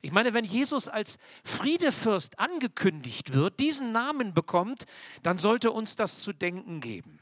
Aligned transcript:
Ich 0.00 0.12
meine, 0.12 0.32
wenn 0.32 0.44
Jesus 0.44 0.88
als 0.88 1.18
Friedefürst 1.44 2.38
angekündigt 2.38 3.32
wird, 3.32 3.58
diesen 3.58 3.90
Namen 3.92 4.32
bekommt, 4.32 4.84
dann 5.22 5.38
sollte 5.38 5.72
uns 5.72 5.96
das 5.96 6.20
zu 6.20 6.32
denken 6.32 6.80
geben. 6.80 7.18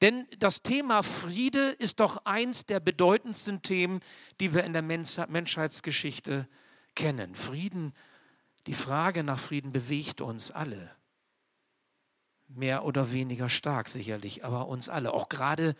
Denn 0.00 0.26
das 0.38 0.62
Thema 0.62 1.02
Friede 1.02 1.70
ist 1.70 2.00
doch 2.00 2.24
eins 2.24 2.66
der 2.66 2.80
bedeutendsten 2.80 3.62
Themen, 3.62 4.00
die 4.40 4.54
wir 4.54 4.64
in 4.64 4.72
der 4.72 4.82
Menschheitsgeschichte 4.82 6.48
kennen. 6.94 7.34
Frieden, 7.34 7.92
die 8.66 8.74
Frage 8.74 9.24
nach 9.24 9.38
Frieden 9.38 9.72
bewegt 9.72 10.20
uns 10.20 10.50
alle. 10.50 10.90
Mehr 12.48 12.84
oder 12.84 13.12
weniger 13.12 13.48
stark 13.48 13.88
sicherlich, 13.88 14.44
aber 14.44 14.68
uns 14.68 14.88
alle. 14.88 15.12
Auch 15.14 15.28
gerade 15.28 15.74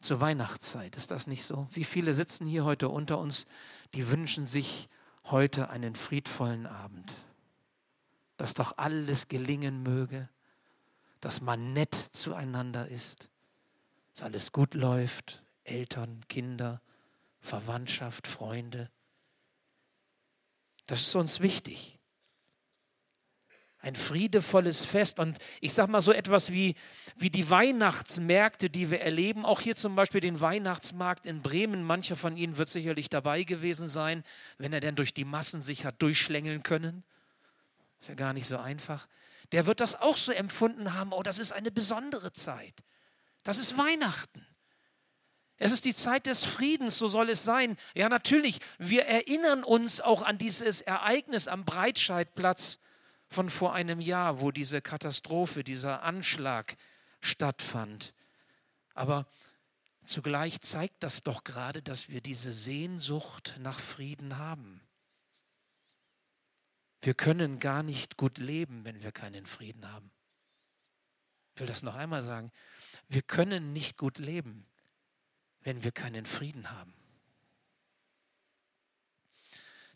zur 0.00 0.20
Weihnachtszeit. 0.20 0.96
Ist 0.96 1.10
das 1.10 1.26
nicht 1.26 1.44
so? 1.44 1.68
Wie 1.72 1.84
viele 1.84 2.14
sitzen 2.14 2.46
hier 2.46 2.64
heute 2.64 2.88
unter 2.88 3.18
uns, 3.18 3.46
die 3.94 4.10
wünschen 4.10 4.46
sich 4.46 4.88
heute 5.24 5.70
einen 5.70 5.94
friedvollen 5.94 6.66
Abend? 6.66 7.14
Dass 8.36 8.54
doch 8.54 8.78
alles 8.78 9.28
gelingen 9.28 9.82
möge 9.82 10.28
dass 11.20 11.40
man 11.40 11.72
nett 11.72 11.94
zueinander 11.94 12.88
ist, 12.88 13.30
dass 14.14 14.22
alles 14.22 14.52
gut 14.52 14.74
läuft, 14.74 15.42
Eltern, 15.64 16.20
Kinder, 16.28 16.80
Verwandtschaft, 17.40 18.26
Freunde. 18.26 18.90
Das 20.86 21.00
ist 21.00 21.14
uns 21.14 21.40
wichtig. 21.40 21.97
Ein 23.80 23.94
friedevolles 23.94 24.84
Fest. 24.84 25.18
Und 25.18 25.38
ich 25.60 25.72
sage 25.72 25.90
mal 25.90 26.00
so 26.00 26.12
etwas 26.12 26.52
wie, 26.52 26.74
wie 27.16 27.30
die 27.30 27.48
Weihnachtsmärkte, 27.48 28.70
die 28.70 28.90
wir 28.90 29.00
erleben. 29.00 29.44
Auch 29.44 29.60
hier 29.60 29.76
zum 29.76 29.94
Beispiel 29.94 30.20
den 30.20 30.40
Weihnachtsmarkt 30.40 31.26
in 31.26 31.42
Bremen. 31.42 31.84
Mancher 31.84 32.16
von 32.16 32.36
Ihnen 32.36 32.58
wird 32.58 32.68
sicherlich 32.68 33.08
dabei 33.08 33.44
gewesen 33.44 33.88
sein, 33.88 34.22
wenn 34.58 34.72
er 34.72 34.80
denn 34.80 34.96
durch 34.96 35.14
die 35.14 35.24
Massen 35.24 35.62
sich 35.62 35.84
hat 35.84 36.02
durchschlängeln 36.02 36.62
können. 36.62 37.04
Ist 38.00 38.08
ja 38.08 38.14
gar 38.14 38.32
nicht 38.32 38.46
so 38.46 38.58
einfach 38.58 39.08
der 39.52 39.66
wird 39.66 39.80
das 39.80 39.94
auch 39.94 40.16
so 40.16 40.32
empfunden 40.32 40.94
haben, 40.94 41.12
oh, 41.12 41.22
das 41.22 41.38
ist 41.38 41.52
eine 41.52 41.70
besondere 41.70 42.32
Zeit. 42.32 42.74
Das 43.44 43.58
ist 43.58 43.78
Weihnachten. 43.78 44.46
Es 45.56 45.72
ist 45.72 45.84
die 45.84 45.94
Zeit 45.94 46.26
des 46.26 46.44
Friedens, 46.44 46.98
so 46.98 47.08
soll 47.08 47.30
es 47.30 47.42
sein. 47.42 47.76
Ja, 47.94 48.08
natürlich, 48.08 48.60
wir 48.78 49.06
erinnern 49.06 49.64
uns 49.64 50.00
auch 50.00 50.22
an 50.22 50.38
dieses 50.38 50.82
Ereignis 50.82 51.48
am 51.48 51.64
Breitscheidplatz 51.64 52.78
von 53.28 53.50
vor 53.50 53.74
einem 53.74 54.00
Jahr, 54.00 54.40
wo 54.40 54.50
diese 54.50 54.80
Katastrophe, 54.80 55.62
dieser 55.62 56.02
Anschlag 56.02 56.76
stattfand. 57.20 58.14
Aber 58.94 59.26
zugleich 60.04 60.60
zeigt 60.60 61.02
das 61.02 61.22
doch 61.22 61.44
gerade, 61.44 61.82
dass 61.82 62.08
wir 62.08 62.20
diese 62.20 62.52
Sehnsucht 62.52 63.56
nach 63.60 63.78
Frieden 63.78 64.38
haben. 64.38 64.80
Wir 67.02 67.14
können 67.14 67.60
gar 67.60 67.82
nicht 67.82 68.16
gut 68.16 68.38
leben, 68.38 68.84
wenn 68.84 69.02
wir 69.02 69.12
keinen 69.12 69.46
Frieden 69.46 69.90
haben. 69.92 70.10
Ich 71.54 71.60
will 71.60 71.68
das 71.68 71.82
noch 71.82 71.94
einmal 71.94 72.22
sagen. 72.22 72.50
Wir 73.08 73.22
können 73.22 73.72
nicht 73.72 73.96
gut 73.96 74.18
leben, 74.18 74.66
wenn 75.60 75.84
wir 75.84 75.92
keinen 75.92 76.26
Frieden 76.26 76.70
haben. 76.70 76.94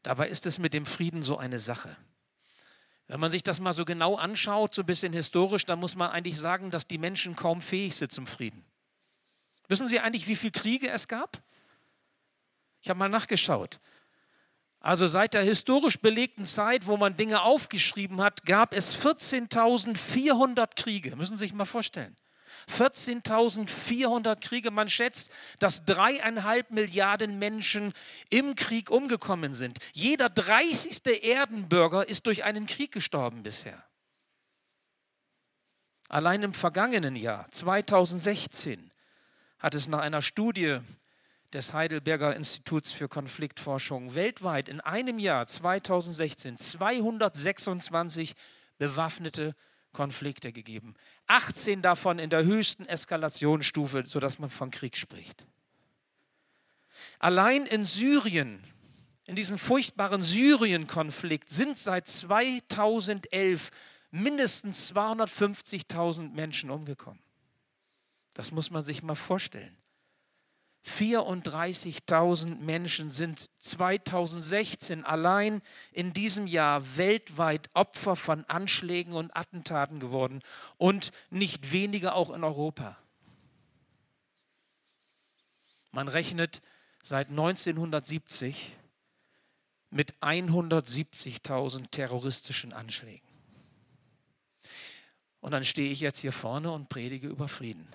Dabei 0.03 0.29
ist 0.29 0.47
es 0.47 0.59
mit 0.59 0.75
dem 0.75 0.87
Frieden 0.87 1.23
so 1.23 1.39
eine 1.39 1.59
Sache. 1.59 1.97
Wenn 3.13 3.21
man 3.21 3.31
sich 3.31 3.43
das 3.43 3.61
mal 3.61 3.75
so 3.75 3.85
genau 3.85 4.15
anschaut, 4.17 4.73
so 4.73 4.81
ein 4.81 4.87
bisschen 4.87 5.13
historisch, 5.13 5.67
dann 5.67 5.79
muss 5.79 5.97
man 5.97 6.11
eigentlich 6.11 6.39
sagen, 6.39 6.71
dass 6.71 6.87
die 6.87 6.97
Menschen 6.97 7.37
kaum 7.37 7.61
fähig 7.61 7.95
sind 7.95 8.11
zum 8.11 8.27
Frieden. 8.27 8.65
Wissen 9.69 9.87
Sie 9.87 10.01
eigentlich, 10.01 10.29
wie 10.29 10.35
viele 10.35 10.53
Kriege 10.53 10.89
es 10.89 11.09
gab? 11.09 11.43
Ich 12.81 12.89
habe 12.89 12.99
mal 12.99 13.11
nachgeschaut. 13.11 13.81
Also 14.81 15.07
seit 15.09 15.35
der 15.35 15.43
historisch 15.43 16.01
belegten 16.01 16.47
Zeit, 16.47 16.87
wo 16.87 16.97
man 16.97 17.15
Dinge 17.15 17.43
aufgeschrieben 17.43 18.23
hat, 18.23 18.47
gab 18.47 18.73
es 18.73 18.97
14.400 18.97 20.75
Kriege. 20.75 21.15
Müssen 21.15 21.37
Sie 21.37 21.45
sich 21.45 21.53
mal 21.53 21.67
vorstellen. 21.67 22.17
14.400 22.71 24.41
Kriege. 24.41 24.71
Man 24.71 24.89
schätzt, 24.89 25.31
dass 25.59 25.85
dreieinhalb 25.85 26.71
Milliarden 26.71 27.39
Menschen 27.39 27.93
im 28.31 28.55
Krieg 28.55 28.91
umgekommen 28.91 29.55
sind. 29.55 29.79
Jeder 29.93 30.29
30. 30.29 31.03
Erdenbürger 31.23 32.09
ist 32.09 32.27
durch 32.27 32.45
einen 32.45 32.67
Krieg 32.67 32.93
gestorben 32.93 33.43
bisher. 33.43 33.83
Allein 36.09 36.43
im 36.43 36.53
vergangenen 36.53 37.17
Jahr, 37.17 37.51
2016, 37.51 38.91
hat 39.59 39.75
es 39.75 39.89
nach 39.89 40.01
einer 40.01 40.21
Studie 40.21 40.81
des 41.53 41.73
Heidelberger 41.73 42.35
Instituts 42.35 42.93
für 42.93 43.09
Konfliktforschung 43.09 44.15
weltweit 44.15 44.69
in 44.69 44.81
einem 44.81 45.19
Jahr 45.19 45.47
2016 45.47 46.57
226 46.57 48.35
bewaffnete 48.79 49.55
Konflikte 49.93 50.53
gegeben. 50.53 50.95
18 51.27 51.83
davon 51.83 52.19
in 52.19 52.31
der 52.31 52.45
höchsten 52.45 52.87
Eskalationsstufe, 52.87 54.05
sodass 54.07 54.39
man 54.39 54.51
von 54.51 54.71
Krieg 54.71 54.97
spricht. 54.97 55.47
Allein 57.19 57.67
in 57.67 57.85
Syrien, 57.85 58.63
in 59.27 59.37
diesem 59.37 59.59
furchtbaren 59.59 60.23
Syrien-Konflikt, 60.23 61.49
sind 61.49 61.77
seit 61.77 62.07
2011 62.07 63.71
mindestens 64.11 64.93
250.000 64.93 66.33
Menschen 66.33 66.71
umgekommen. 66.71 67.23
Das 68.35 68.51
muss 68.51 68.71
man 68.71 68.85
sich 68.85 69.03
mal 69.03 69.15
vorstellen. 69.15 69.77
34.000 70.87 72.57
Menschen 72.57 73.11
sind 73.11 73.51
2016 73.59 75.05
allein 75.05 75.63
in 75.93 76.13
diesem 76.13 76.47
Jahr 76.47 76.97
weltweit 76.97 77.71
Opfer 77.75 78.17
von 78.17 78.45
Anschlägen 78.47 79.13
und 79.13 79.37
Attentaten 79.37 80.01
geworden 80.01 80.43
und 80.79 81.13
nicht 81.31 81.73
weniger 81.73 82.17
auch 82.17 82.31
in 82.31 82.43
Europa. 82.43 82.97
Man 85.93 86.09
rechnet 86.09 86.63
seit 87.03 87.29
1970 87.29 88.77
mit 89.91 90.15
170.000 90.21 91.91
terroristischen 91.91 92.73
Anschlägen. 92.73 93.29
Und 95.41 95.51
dann 95.51 95.65
stehe 95.65 95.91
ich 95.93 96.01
jetzt 96.01 96.21
hier 96.21 96.33
vorne 96.33 96.71
und 96.71 96.89
predige 96.89 97.29
über 97.29 97.47
Frieden. 97.47 97.87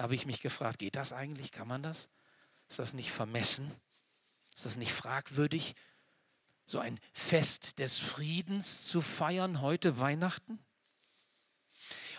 Da 0.00 0.04
habe 0.04 0.14
ich 0.14 0.24
mich 0.24 0.40
gefragt, 0.40 0.78
geht 0.78 0.96
das 0.96 1.12
eigentlich? 1.12 1.52
Kann 1.52 1.68
man 1.68 1.82
das? 1.82 2.08
Ist 2.70 2.78
das 2.78 2.94
nicht 2.94 3.10
vermessen? 3.10 3.70
Ist 4.50 4.64
das 4.64 4.76
nicht 4.76 4.94
fragwürdig, 4.94 5.74
so 6.64 6.78
ein 6.78 6.98
Fest 7.12 7.78
des 7.78 7.98
Friedens 7.98 8.86
zu 8.86 9.02
feiern 9.02 9.60
heute 9.60 10.00
Weihnachten? 10.00 10.58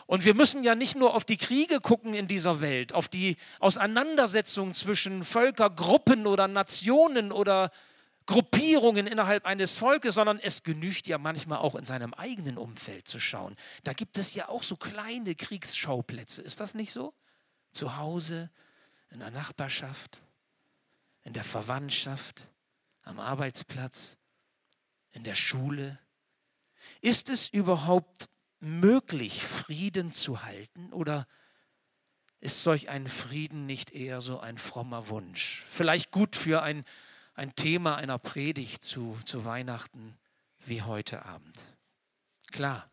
Und 0.06 0.26
wir 0.26 0.36
müssen 0.36 0.64
ja 0.64 0.76
nicht 0.76 0.96
nur 0.96 1.16
auf 1.16 1.24
die 1.24 1.38
Kriege 1.38 1.80
gucken 1.80 2.14
in 2.14 2.28
dieser 2.28 2.62
Welt, 2.62 2.94
auf 2.94 3.08
die 3.08 3.36
Auseinandersetzungen 3.60 4.76
zwischen 4.76 5.26
Völkergruppen 5.26 6.28
oder 6.28 6.48
Nationen 6.48 7.32
oder 7.32 7.72
Gruppierungen 8.28 9.08
innerhalb 9.08 9.48
eines 9.48 9.76
Volkes, 9.76 10.14
sondern 10.14 10.38
es 10.38 10.62
genügt 10.62 11.08
ja 11.08 11.18
manchmal 11.18 11.58
auch 11.58 11.74
in 11.74 11.86
seinem 11.86 12.14
eigenen 12.14 12.60
Umfeld 12.60 13.08
zu 13.08 13.20
schauen. 13.20 13.56
Da 13.84 13.94
gibt 13.94 14.20
es 14.20 14.36
ja 14.36 14.50
auch 14.50 14.62
so 14.62 14.76
kleine 14.76 15.34
Kriegsschauplätze. 15.34 16.44
Ist 16.44 16.60
das 16.60 16.76
nicht 16.76 16.92
so? 16.92 17.16
Zu 17.72 17.98
Hause, 17.98 18.50
in 19.12 19.20
der 19.20 19.32
Nachbarschaft, 19.32 20.22
in 21.24 21.34
der 21.34 21.44
Verwandtschaft, 21.44 22.48
am 23.04 23.20
Arbeitsplatz, 23.20 24.18
in 25.12 25.24
der 25.24 25.36
Schule? 25.36 26.00
Ist 27.02 27.30
es 27.30 27.48
überhaupt 27.48 28.30
möglich, 28.60 29.44
Frieden 29.44 30.14
zu 30.14 30.44
halten 30.44 30.94
oder 30.94 31.28
ist 32.40 32.64
solch 32.64 32.90
ein 32.90 33.08
Frieden 33.08 33.66
nicht 33.66 33.92
eher 33.92 34.22
so 34.22 34.40
ein 34.40 34.58
frommer 34.58 35.10
Wunsch? 35.10 35.64
Vielleicht 35.70 36.12
gut 36.12 36.36
für 36.36 36.64
ein, 36.64 36.84
ein 37.36 37.56
Thema 37.56 37.96
einer 37.96 38.18
Predigt 38.18 38.84
zu, 38.84 39.18
zu 39.26 39.46
Weihnachten 39.46 40.18
wie 40.66 40.82
heute 40.82 41.26
Abend. 41.26 41.76
Klar, 42.52 42.91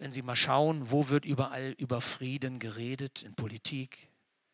wenn 0.00 0.12
Sie 0.12 0.22
mal 0.22 0.34
schauen, 0.34 0.90
wo 0.90 1.10
wird 1.10 1.26
überall 1.26 1.74
über 1.76 2.00
Frieden 2.00 2.58
geredet, 2.58 3.22
in 3.22 3.34
Politik, 3.34 4.08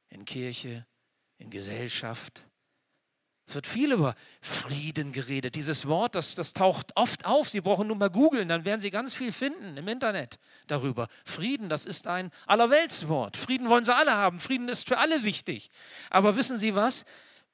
in 0.08 0.25
Kirche, 0.25 0.84
in 1.38 1.50
Gesellschaft. 1.50 2.44
Es 3.46 3.54
wird 3.54 3.69
viel 3.69 3.93
über 3.93 4.16
Frieden 4.40 5.12
geredet. 5.12 5.54
Dieses 5.54 5.87
Wort, 5.87 6.16
das, 6.16 6.34
das 6.34 6.52
taucht 6.52 6.96
oft 6.96 7.25
auf. 7.26 7.48
Sie 7.48 7.60
brauchen 7.60 7.87
nur 7.87 7.94
mal 7.94 8.10
googeln, 8.10 8.48
dann 8.48 8.64
werden 8.64 8.81
Sie 8.81 8.90
ganz 8.90 9.14
viel 9.14 9.31
finden 9.31 9.76
im 9.76 9.87
Internet 9.87 10.40
darüber. 10.66 11.06
Frieden, 11.25 11.69
das 11.69 11.87
ist 11.87 12.08
ein 12.08 12.32
Allerweltswort. 12.46 13.37
Frieden 13.37 13.70
wollen 13.70 13.84
Sie 13.84 13.94
alle 13.94 14.14
haben. 14.14 14.40
Frieden 14.40 14.69
ist 14.69 14.88
für 14.88 14.98
alle 14.98 15.22
wichtig. 15.22 15.70
Aber 16.10 16.37
wissen 16.37 16.58
Sie 16.58 16.75
was? 16.75 17.04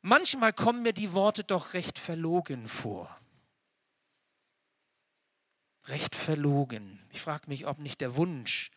Manchmal 0.01 0.55
kommen 0.55 0.81
mir 0.81 0.95
die 0.95 1.13
Worte 1.13 1.45
doch 1.45 1.75
recht 1.75 1.99
verlogen 1.99 2.67
vor 2.67 3.15
recht 5.85 6.15
verlogen. 6.15 7.01
Ich 7.11 7.21
frage 7.21 7.49
mich, 7.49 7.67
ob 7.67 7.79
nicht 7.79 8.01
der 8.01 8.17
Wunsch 8.17 8.71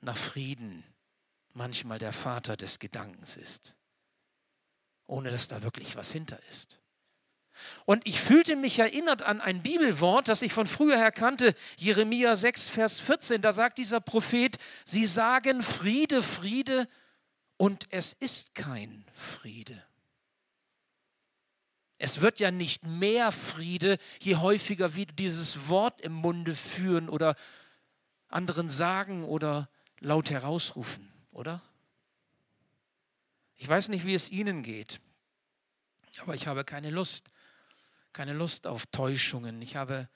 nach 0.00 0.16
Frieden 0.16 0.84
manchmal 1.52 1.98
der 1.98 2.12
Vater 2.12 2.56
des 2.56 2.78
Gedankens 2.78 3.36
ist. 3.36 3.74
ohne 5.06 5.30
dass 5.30 5.48
da 5.48 5.62
wirklich 5.62 5.96
was 5.96 6.10
hinter 6.10 6.38
ist. 6.48 6.80
Und 7.84 8.06
ich 8.06 8.20
fühlte 8.20 8.56
mich 8.56 8.78
erinnert 8.78 9.22
an 9.22 9.40
ein 9.42 9.62
Bibelwort, 9.62 10.28
das 10.28 10.40
ich 10.42 10.54
von 10.54 10.66
früher 10.66 10.96
her 10.96 11.12
kannte, 11.12 11.54
Jeremia 11.76 12.34
6, 12.34 12.68
Vers 12.68 13.00
14. 13.00 13.42
Da 13.42 13.52
sagt 13.52 13.78
dieser 13.78 14.00
Prophet, 14.00 14.58
sie 14.84 15.06
sagen 15.06 15.62
Friede, 15.62 16.22
Friede, 16.22 16.88
und 17.58 17.86
es 17.90 18.14
ist 18.14 18.54
kein 18.54 19.04
Friede. 19.12 19.84
Es 22.04 22.20
wird 22.20 22.40
ja 22.40 22.50
nicht 22.50 22.82
mehr 22.82 23.30
Friede, 23.30 23.96
je 24.20 24.34
häufiger 24.34 24.96
wir 24.96 25.06
dieses 25.06 25.68
Wort 25.68 26.00
im 26.00 26.12
Munde 26.12 26.56
führen 26.56 27.08
oder 27.08 27.36
anderen 28.26 28.68
sagen 28.68 29.22
oder 29.22 29.68
laut 30.00 30.28
herausrufen, 30.28 31.12
oder? 31.30 31.62
Ich 33.54 33.68
weiß 33.68 33.88
nicht, 33.88 34.04
wie 34.04 34.14
es 34.14 34.32
Ihnen 34.32 34.64
geht, 34.64 35.00
aber 36.18 36.34
ich 36.34 36.48
habe 36.48 36.64
keine 36.64 36.90
Lust, 36.90 37.30
keine 38.12 38.32
Lust 38.32 38.66
auf 38.66 38.86
Täuschungen. 38.86 39.62
Ich 39.62 39.76
habe 39.76 40.08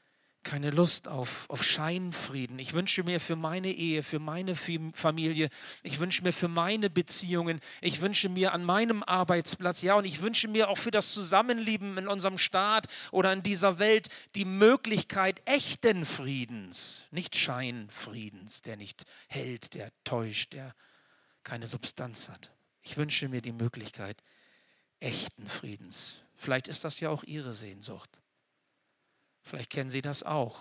keine 0.46 0.70
Lust 0.70 1.08
auf, 1.08 1.44
auf 1.48 1.64
Scheinfrieden. 1.64 2.60
Ich 2.60 2.72
wünsche 2.72 3.02
mir 3.02 3.18
für 3.18 3.34
meine 3.34 3.72
Ehe, 3.72 4.04
für 4.04 4.20
meine 4.20 4.54
Familie, 4.54 5.48
ich 5.82 5.98
wünsche 5.98 6.22
mir 6.22 6.32
für 6.32 6.46
meine 6.46 6.88
Beziehungen, 6.88 7.58
ich 7.80 8.00
wünsche 8.00 8.28
mir 8.28 8.52
an 8.52 8.62
meinem 8.62 9.02
Arbeitsplatz, 9.02 9.82
ja, 9.82 9.96
und 9.96 10.04
ich 10.04 10.22
wünsche 10.22 10.46
mir 10.46 10.68
auch 10.68 10.78
für 10.78 10.92
das 10.92 11.12
Zusammenleben 11.12 11.98
in 11.98 12.06
unserem 12.06 12.38
Staat 12.38 12.86
oder 13.10 13.32
in 13.32 13.42
dieser 13.42 13.80
Welt 13.80 14.08
die 14.36 14.44
Möglichkeit 14.44 15.42
echten 15.46 16.06
Friedens, 16.06 17.08
nicht 17.10 17.34
Scheinfriedens, 17.34 18.62
der 18.62 18.76
nicht 18.76 19.04
hält, 19.26 19.74
der 19.74 19.90
täuscht, 20.04 20.52
der 20.52 20.76
keine 21.42 21.66
Substanz 21.66 22.28
hat. 22.28 22.52
Ich 22.82 22.96
wünsche 22.96 23.28
mir 23.28 23.42
die 23.42 23.52
Möglichkeit 23.52 24.22
echten 25.00 25.48
Friedens. 25.48 26.20
Vielleicht 26.36 26.68
ist 26.68 26.84
das 26.84 27.00
ja 27.00 27.10
auch 27.10 27.24
Ihre 27.24 27.52
Sehnsucht. 27.52 28.20
Vielleicht 29.46 29.70
kennen 29.70 29.90
Sie 29.90 30.02
das 30.02 30.24
auch, 30.24 30.58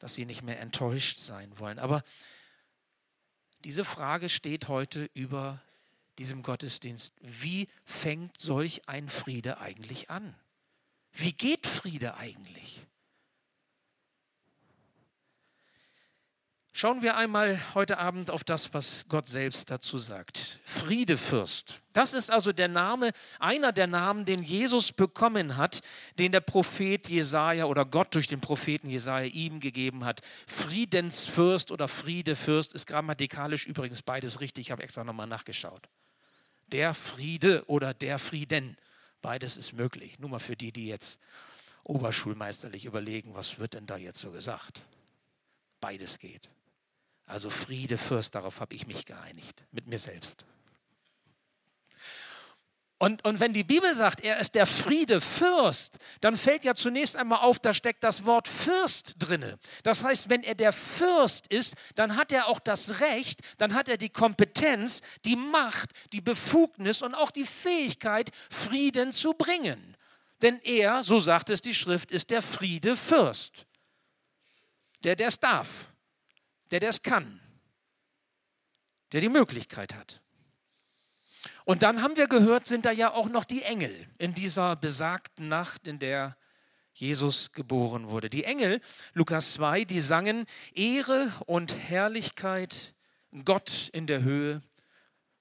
dass 0.00 0.14
Sie 0.14 0.24
nicht 0.26 0.42
mehr 0.42 0.58
enttäuscht 0.58 1.20
sein 1.20 1.56
wollen. 1.60 1.78
Aber 1.78 2.02
diese 3.62 3.84
Frage 3.84 4.28
steht 4.28 4.66
heute 4.66 5.08
über 5.14 5.62
diesem 6.18 6.42
Gottesdienst. 6.42 7.14
Wie 7.20 7.68
fängt 7.84 8.36
solch 8.36 8.88
ein 8.88 9.08
Friede 9.08 9.60
eigentlich 9.60 10.10
an? 10.10 10.34
Wie 11.12 11.34
geht 11.34 11.68
Friede 11.68 12.16
eigentlich? 12.16 12.88
Schauen 16.78 17.00
wir 17.00 17.16
einmal 17.16 17.58
heute 17.72 17.96
Abend 17.96 18.30
auf 18.30 18.44
das, 18.44 18.74
was 18.74 19.06
Gott 19.08 19.26
selbst 19.26 19.70
dazu 19.70 19.98
sagt. 19.98 20.60
Friedefürst. 20.66 21.80
Das 21.94 22.12
ist 22.12 22.30
also 22.30 22.52
der 22.52 22.68
Name, 22.68 23.12
einer 23.38 23.72
der 23.72 23.86
Namen, 23.86 24.26
den 24.26 24.42
Jesus 24.42 24.92
bekommen 24.92 25.56
hat, 25.56 25.80
den 26.18 26.32
der 26.32 26.40
Prophet 26.40 27.08
Jesaja 27.08 27.64
oder 27.64 27.86
Gott 27.86 28.14
durch 28.14 28.26
den 28.26 28.42
Propheten 28.42 28.90
Jesaja 28.90 29.24
ihm 29.24 29.58
gegeben 29.58 30.04
hat. 30.04 30.20
Friedensfürst 30.46 31.70
oder 31.70 31.88
Friedefürst 31.88 32.74
ist 32.74 32.86
grammatikalisch 32.86 33.66
übrigens 33.66 34.02
beides 34.02 34.40
richtig. 34.40 34.66
Ich 34.66 34.70
habe 34.70 34.82
extra 34.82 35.02
nochmal 35.02 35.28
nachgeschaut. 35.28 35.88
Der 36.66 36.92
Friede 36.92 37.64
oder 37.68 37.94
der 37.94 38.18
Frieden. 38.18 38.76
Beides 39.22 39.56
ist 39.56 39.72
möglich. 39.72 40.18
Nur 40.18 40.28
mal 40.28 40.40
für 40.40 40.56
die, 40.56 40.72
die 40.72 40.88
jetzt 40.88 41.20
oberschulmeisterlich 41.84 42.84
überlegen, 42.84 43.32
was 43.32 43.58
wird 43.58 43.72
denn 43.72 43.86
da 43.86 43.96
jetzt 43.96 44.18
so 44.18 44.30
gesagt? 44.30 44.82
Beides 45.80 46.18
geht. 46.18 46.50
Also 47.26 47.50
Friede 47.50 47.98
Fürst, 47.98 48.34
darauf 48.34 48.60
habe 48.60 48.74
ich 48.74 48.86
mich 48.86 49.04
geeinigt, 49.04 49.64
mit 49.72 49.88
mir 49.88 49.98
selbst. 49.98 50.46
Und, 52.98 53.26
und 53.26 53.40
wenn 53.40 53.52
die 53.52 53.64
Bibel 53.64 53.94
sagt, 53.94 54.20
er 54.20 54.38
ist 54.38 54.54
der 54.54 54.64
Friede 54.64 55.20
Fürst, 55.20 55.98
dann 56.22 56.34
fällt 56.36 56.64
ja 56.64 56.74
zunächst 56.74 57.14
einmal 57.14 57.40
auf, 57.40 57.58
da 57.58 57.74
steckt 57.74 58.02
das 58.02 58.24
Wort 58.24 58.48
Fürst 58.48 59.16
drinne. 59.18 59.58
Das 59.82 60.02
heißt, 60.02 60.30
wenn 60.30 60.42
er 60.42 60.54
der 60.54 60.72
Fürst 60.72 61.46
ist, 61.48 61.74
dann 61.94 62.16
hat 62.16 62.32
er 62.32 62.48
auch 62.48 62.58
das 62.58 63.00
Recht, 63.00 63.40
dann 63.58 63.74
hat 63.74 63.90
er 63.90 63.98
die 63.98 64.08
Kompetenz, 64.08 65.02
die 65.26 65.36
Macht, 65.36 65.92
die 66.12 66.22
Befugnis 66.22 67.02
und 67.02 67.14
auch 67.14 67.30
die 67.30 67.44
Fähigkeit, 67.44 68.30
Frieden 68.48 69.12
zu 69.12 69.34
bringen. 69.34 69.96
Denn 70.40 70.58
er, 70.62 71.02
so 71.02 71.20
sagt 71.20 71.50
es 71.50 71.60
die 71.60 71.74
Schrift, 71.74 72.10
ist 72.10 72.30
der 72.30 72.40
Friede 72.40 72.96
Fürst. 72.96 73.66
Der, 75.04 75.16
der 75.16 75.28
es 75.28 75.38
darf 75.38 75.88
der 76.70 76.80
das 76.80 77.02
kann, 77.02 77.40
der 79.12 79.20
die 79.20 79.28
Möglichkeit 79.28 79.94
hat. 79.94 80.20
Und 81.64 81.82
dann 81.82 82.02
haben 82.02 82.16
wir 82.16 82.28
gehört, 82.28 82.66
sind 82.66 82.86
da 82.86 82.90
ja 82.90 83.12
auch 83.12 83.28
noch 83.28 83.44
die 83.44 83.62
Engel 83.62 84.06
in 84.18 84.34
dieser 84.34 84.76
besagten 84.76 85.48
Nacht, 85.48 85.86
in 85.86 85.98
der 85.98 86.36
Jesus 86.92 87.52
geboren 87.52 88.08
wurde. 88.08 88.30
Die 88.30 88.44
Engel, 88.44 88.80
Lukas 89.12 89.52
2, 89.54 89.84
die 89.84 90.00
sangen 90.00 90.46
Ehre 90.74 91.30
und 91.46 91.76
Herrlichkeit 91.76 92.94
Gott 93.44 93.90
in 93.92 94.06
der 94.06 94.22
Höhe 94.22 94.62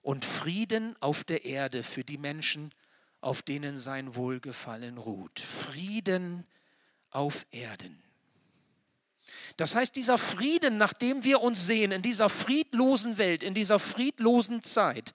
und 0.02 0.26
Frieden 0.26 0.96
auf 1.00 1.24
der 1.24 1.46
Erde 1.46 1.84
für 1.84 2.04
die 2.04 2.18
Menschen, 2.18 2.74
auf 3.22 3.42
denen 3.42 3.78
sein 3.78 4.16
Wohlgefallen 4.16 4.98
ruht. 4.98 5.40
Frieden 5.40 6.46
auf 7.10 7.46
Erden. 7.52 8.05
Das 9.58 9.76
heißt, 9.76 9.96
dieser 9.96 10.18
Frieden, 10.18 10.78
nach 10.78 10.94
dem 10.94 11.24
wir 11.24 11.42
uns 11.42 11.66
sehen, 11.66 11.92
in 11.92 12.02
dieser 12.02 12.30
friedlosen 12.30 13.18
Welt, 13.18 13.44
in 13.44 13.54
dieser 13.54 13.80
friedlosen 13.80 14.62
Zeit, 14.62 15.14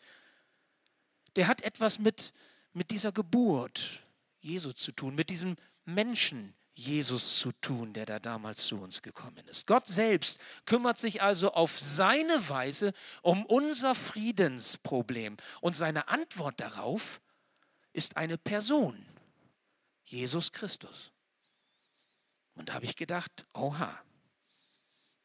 der 1.37 1.47
hat 1.47 1.63
etwas 1.63 1.99
mit, 1.99 2.33
mit 2.73 2.91
dieser 2.91 3.13
Geburt 3.13 4.03
Jesu 4.41 4.73
zu 4.73 4.93
tun, 4.93 5.15
mit 5.15 5.31
diesem 5.31 5.57
Menschen 5.85 6.55
Jesus 6.75 7.39
zu 7.39 7.53
tun, 7.53 7.93
der 7.93 8.07
da 8.07 8.19
damals 8.19 8.67
zu 8.67 8.81
uns 8.81 9.03
gekommen 9.03 9.47
ist. 9.49 9.67
Gott 9.67 9.87
selbst 9.87 10.41
kümmert 10.65 10.99
sich 10.99 11.21
also 11.21 11.53
auf 11.53 11.79
seine 11.79 12.49
Weise 12.49 12.93
um 13.23 13.45
unser 13.45 13.95
Friedensproblem. 13.95 15.37
Und 15.61 15.77
seine 15.77 16.09
Antwort 16.09 16.59
darauf 16.61 17.21
ist 17.93 18.17
eine 18.17 18.39
Person, 18.39 19.07
Jesus 20.05 20.53
Christus. 20.53 21.13
Und 22.55 22.69
da 22.69 22.75
habe 22.75 22.85
ich 22.85 22.97
gedacht, 22.97 23.47
oha, 23.55 23.91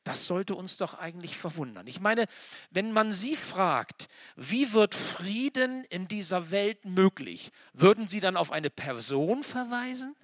das 0.05 0.27
sollte 0.27 0.53
uns 0.53 0.77
doch 0.77 0.93
eigentlich 0.93 1.35
verwundern. 1.35 1.87
Ich 1.87 1.99
meine, 1.99 2.27
wenn 2.69 2.91
man 2.91 3.11
Sie 3.11 3.35
fragt, 3.35 4.07
wie 4.35 4.71
wird 4.71 4.93
Frieden 4.93 5.83
in 5.85 6.07
dieser 6.07 6.51
Welt 6.51 6.85
möglich, 6.85 7.51
würden 7.73 8.07
Sie 8.07 8.19
dann 8.19 8.37
auf 8.37 8.51
eine 8.51 8.69
Person 8.69 9.41
verweisen? 9.41 10.15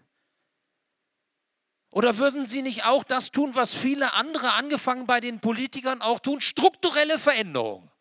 Oder 1.90 2.18
würden 2.20 2.46
Sie 2.46 2.62
nicht 2.62 2.86
auch 2.86 3.04
das 3.04 3.32
tun, 3.32 3.56
was 3.56 3.74
viele 3.74 4.14
andere, 4.14 4.54
angefangen 4.54 5.08
bei 5.08 5.20
den 5.20 5.40
Politikern, 5.40 6.02
auch 6.02 6.20
tun? 6.20 6.40
Strukturelle 6.42 7.18
Veränderung. 7.18 7.92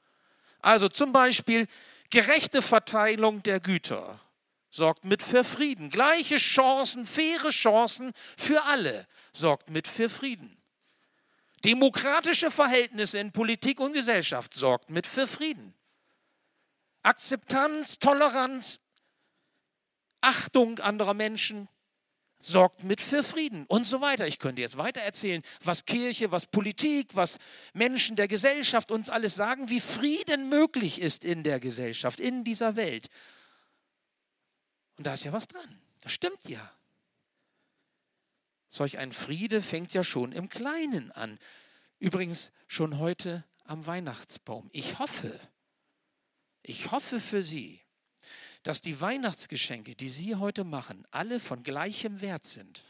Also 0.60 0.88
zum 0.88 1.12
Beispiel 1.12 1.66
gerechte 2.10 2.60
Verteilung 2.60 3.42
der 3.42 3.58
Güter 3.58 4.20
sorgt 4.70 5.04
mit 5.04 5.22
für 5.22 5.44
Frieden. 5.44 5.90
Gleiche 5.90 6.36
Chancen, 6.36 7.06
faire 7.06 7.50
Chancen 7.50 8.12
für 8.36 8.64
alle 8.64 9.06
sorgt 9.32 9.70
mit 9.70 9.88
für 9.88 10.08
Frieden. 10.08 10.56
Demokratische 11.64 12.50
Verhältnisse 12.50 13.18
in 13.18 13.32
Politik 13.32 13.80
und 13.80 13.92
Gesellschaft 13.92 14.54
sorgt 14.54 14.88
mit 14.88 15.06
für 15.06 15.26
Frieden. 15.26 15.74
Akzeptanz, 17.02 17.98
Toleranz, 17.98 18.80
Achtung 20.20 20.78
anderer 20.78 21.14
Menschen 21.14 21.68
sorgt 22.38 22.84
mit 22.84 23.00
für 23.00 23.22
Frieden 23.22 23.66
und 23.66 23.86
so 23.86 24.00
weiter. 24.00 24.26
Ich 24.26 24.38
könnte 24.38 24.62
jetzt 24.62 24.78
weiter 24.78 25.02
erzählen, 25.02 25.42
was 25.62 25.84
Kirche, 25.84 26.32
was 26.32 26.46
Politik, 26.46 27.14
was 27.14 27.38
Menschen 27.74 28.16
der 28.16 28.28
Gesellschaft 28.28 28.90
uns 28.90 29.10
alles 29.10 29.34
sagen, 29.34 29.68
wie 29.68 29.80
Frieden 29.80 30.48
möglich 30.48 31.00
ist 31.00 31.24
in 31.24 31.42
der 31.42 31.60
Gesellschaft, 31.60 32.18
in 32.18 32.44
dieser 32.44 32.76
Welt. 32.76 33.08
Und 35.00 35.06
da 35.06 35.14
ist 35.14 35.24
ja 35.24 35.32
was 35.32 35.48
dran. 35.48 35.80
Das 36.02 36.12
stimmt 36.12 36.46
ja. 36.46 36.60
Solch 38.68 38.98
ein 38.98 39.12
Friede 39.12 39.62
fängt 39.62 39.94
ja 39.94 40.04
schon 40.04 40.30
im 40.30 40.50
Kleinen 40.50 41.10
an. 41.12 41.38
Übrigens 42.00 42.52
schon 42.66 42.98
heute 42.98 43.42
am 43.64 43.86
Weihnachtsbaum. 43.86 44.68
Ich 44.74 44.98
hoffe, 44.98 45.40
ich 46.62 46.90
hoffe 46.90 47.18
für 47.18 47.42
Sie, 47.42 47.80
dass 48.62 48.82
die 48.82 49.00
Weihnachtsgeschenke, 49.00 49.94
die 49.94 50.10
Sie 50.10 50.36
heute 50.36 50.64
machen, 50.64 51.06
alle 51.12 51.40
von 51.40 51.62
gleichem 51.62 52.20
Wert 52.20 52.44
sind. 52.44 52.84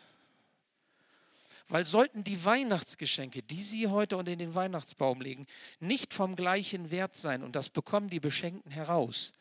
Weil 1.68 1.84
sollten 1.84 2.24
die 2.24 2.44
Weihnachtsgeschenke, 2.44 3.44
die 3.44 3.62
Sie 3.62 3.86
heute 3.86 4.16
unter 4.16 4.34
den 4.34 4.56
Weihnachtsbaum 4.56 5.20
legen, 5.20 5.46
nicht 5.78 6.12
vom 6.12 6.34
gleichen 6.34 6.90
Wert 6.90 7.14
sein, 7.14 7.44
und 7.44 7.54
das 7.54 7.68
bekommen 7.68 8.10
die 8.10 8.18
Beschenkten 8.18 8.72
heraus, 8.72 9.32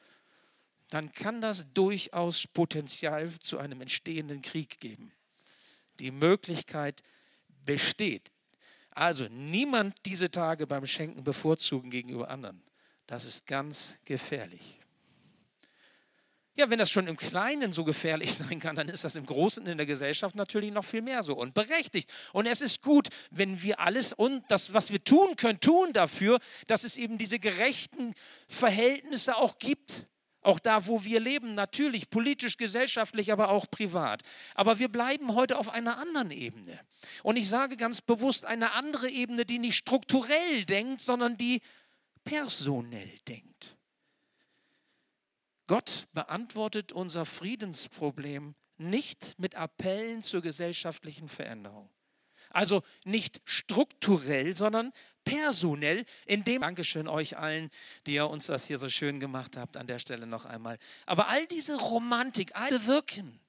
dann 0.89 1.11
kann 1.11 1.41
das 1.41 1.73
durchaus 1.73 2.47
Potenzial 2.47 3.31
zu 3.39 3.57
einem 3.59 3.81
entstehenden 3.81 4.41
Krieg 4.41 4.79
geben 4.79 5.11
die 5.99 6.11
Möglichkeit 6.11 7.03
besteht. 7.65 8.31
Also 8.91 9.27
niemand 9.29 9.95
diese 10.05 10.31
Tage 10.31 10.67
beim 10.67 10.85
Schenken 10.85 11.23
bevorzugen 11.23 11.89
gegenüber 11.89 12.29
anderen. 12.29 12.61
Das 13.05 13.25
ist 13.25 13.45
ganz 13.45 13.97
gefährlich. 14.05 14.79
Ja, 16.55 16.69
wenn 16.69 16.79
das 16.79 16.91
schon 16.91 17.07
im 17.07 17.15
Kleinen 17.15 17.71
so 17.71 17.85
gefährlich 17.85 18.35
sein 18.35 18.59
kann, 18.59 18.75
dann 18.75 18.89
ist 18.89 19.03
das 19.03 19.15
im 19.15 19.25
Großen 19.25 19.65
in 19.65 19.77
der 19.77 19.85
Gesellschaft 19.85 20.35
natürlich 20.35 20.71
noch 20.71 20.83
viel 20.83 21.01
mehr 21.01 21.23
so 21.23 21.35
und 21.35 21.53
berechtigt. 21.53 22.09
Und 22.33 22.45
es 22.45 22.61
ist 22.61 22.81
gut, 22.81 23.07
wenn 23.31 23.61
wir 23.61 23.79
alles 23.79 24.11
und 24.11 24.43
das, 24.49 24.73
was 24.73 24.91
wir 24.91 25.03
tun 25.03 25.35
können, 25.37 25.59
tun 25.59 25.93
dafür, 25.93 26.39
dass 26.67 26.83
es 26.83 26.97
eben 26.97 27.17
diese 27.17 27.39
gerechten 27.39 28.13
Verhältnisse 28.47 29.37
auch 29.37 29.59
gibt. 29.59 30.07
Auch 30.41 30.59
da, 30.59 30.87
wo 30.87 31.03
wir 31.03 31.19
leben, 31.19 31.53
natürlich 31.53 32.09
politisch, 32.09 32.55
gesellschaftlich, 32.55 33.33
aber 33.33 33.49
auch 33.49 33.69
privat. 33.69 34.23
Aber 34.55 34.79
wir 34.79 34.87
bleiben 34.87 35.35
heute 35.35 35.57
auf 35.57 35.69
einer 35.69 35.97
anderen 35.97 36.31
Ebene. 36.31 36.79
Und 37.23 37.35
ich 37.35 37.49
sage 37.49 37.75
ganz 37.75 38.01
bewusst 38.01 38.45
eine 38.45 38.71
andere 38.73 39.09
Ebene, 39.09 39.45
die 39.45 39.59
nicht 39.59 39.75
strukturell 39.75 40.65
denkt, 40.65 41.01
sondern 41.01 41.37
die 41.37 41.61
personell 42.23 43.11
denkt. 43.27 43.77
Gott 45.67 46.07
beantwortet 46.13 46.91
unser 46.93 47.25
Friedensproblem 47.25 48.55
nicht 48.77 49.37
mit 49.37 49.55
Appellen 49.55 50.23
zur 50.23 50.41
gesellschaftlichen 50.41 51.29
Veränderung. 51.29 51.89
Also 52.49 52.81
nicht 53.05 53.41
strukturell, 53.45 54.55
sondern 54.55 54.91
personell, 55.23 56.05
indem, 56.25 56.61
Dankeschön 56.61 57.07
euch 57.07 57.37
allen, 57.37 57.69
die 58.07 58.15
ihr 58.15 58.29
uns 58.29 58.47
das 58.47 58.65
hier 58.65 58.77
so 58.77 58.89
schön 58.89 59.19
gemacht 59.19 59.57
habt, 59.57 59.77
an 59.77 59.87
der 59.87 59.99
Stelle 59.99 60.25
noch 60.25 60.45
einmal. 60.45 60.77
Aber 61.05 61.27
all 61.27 61.45
diese 61.47 61.75
Romantik, 61.79 62.55
all 62.55 62.69
bewirken. 62.69 63.39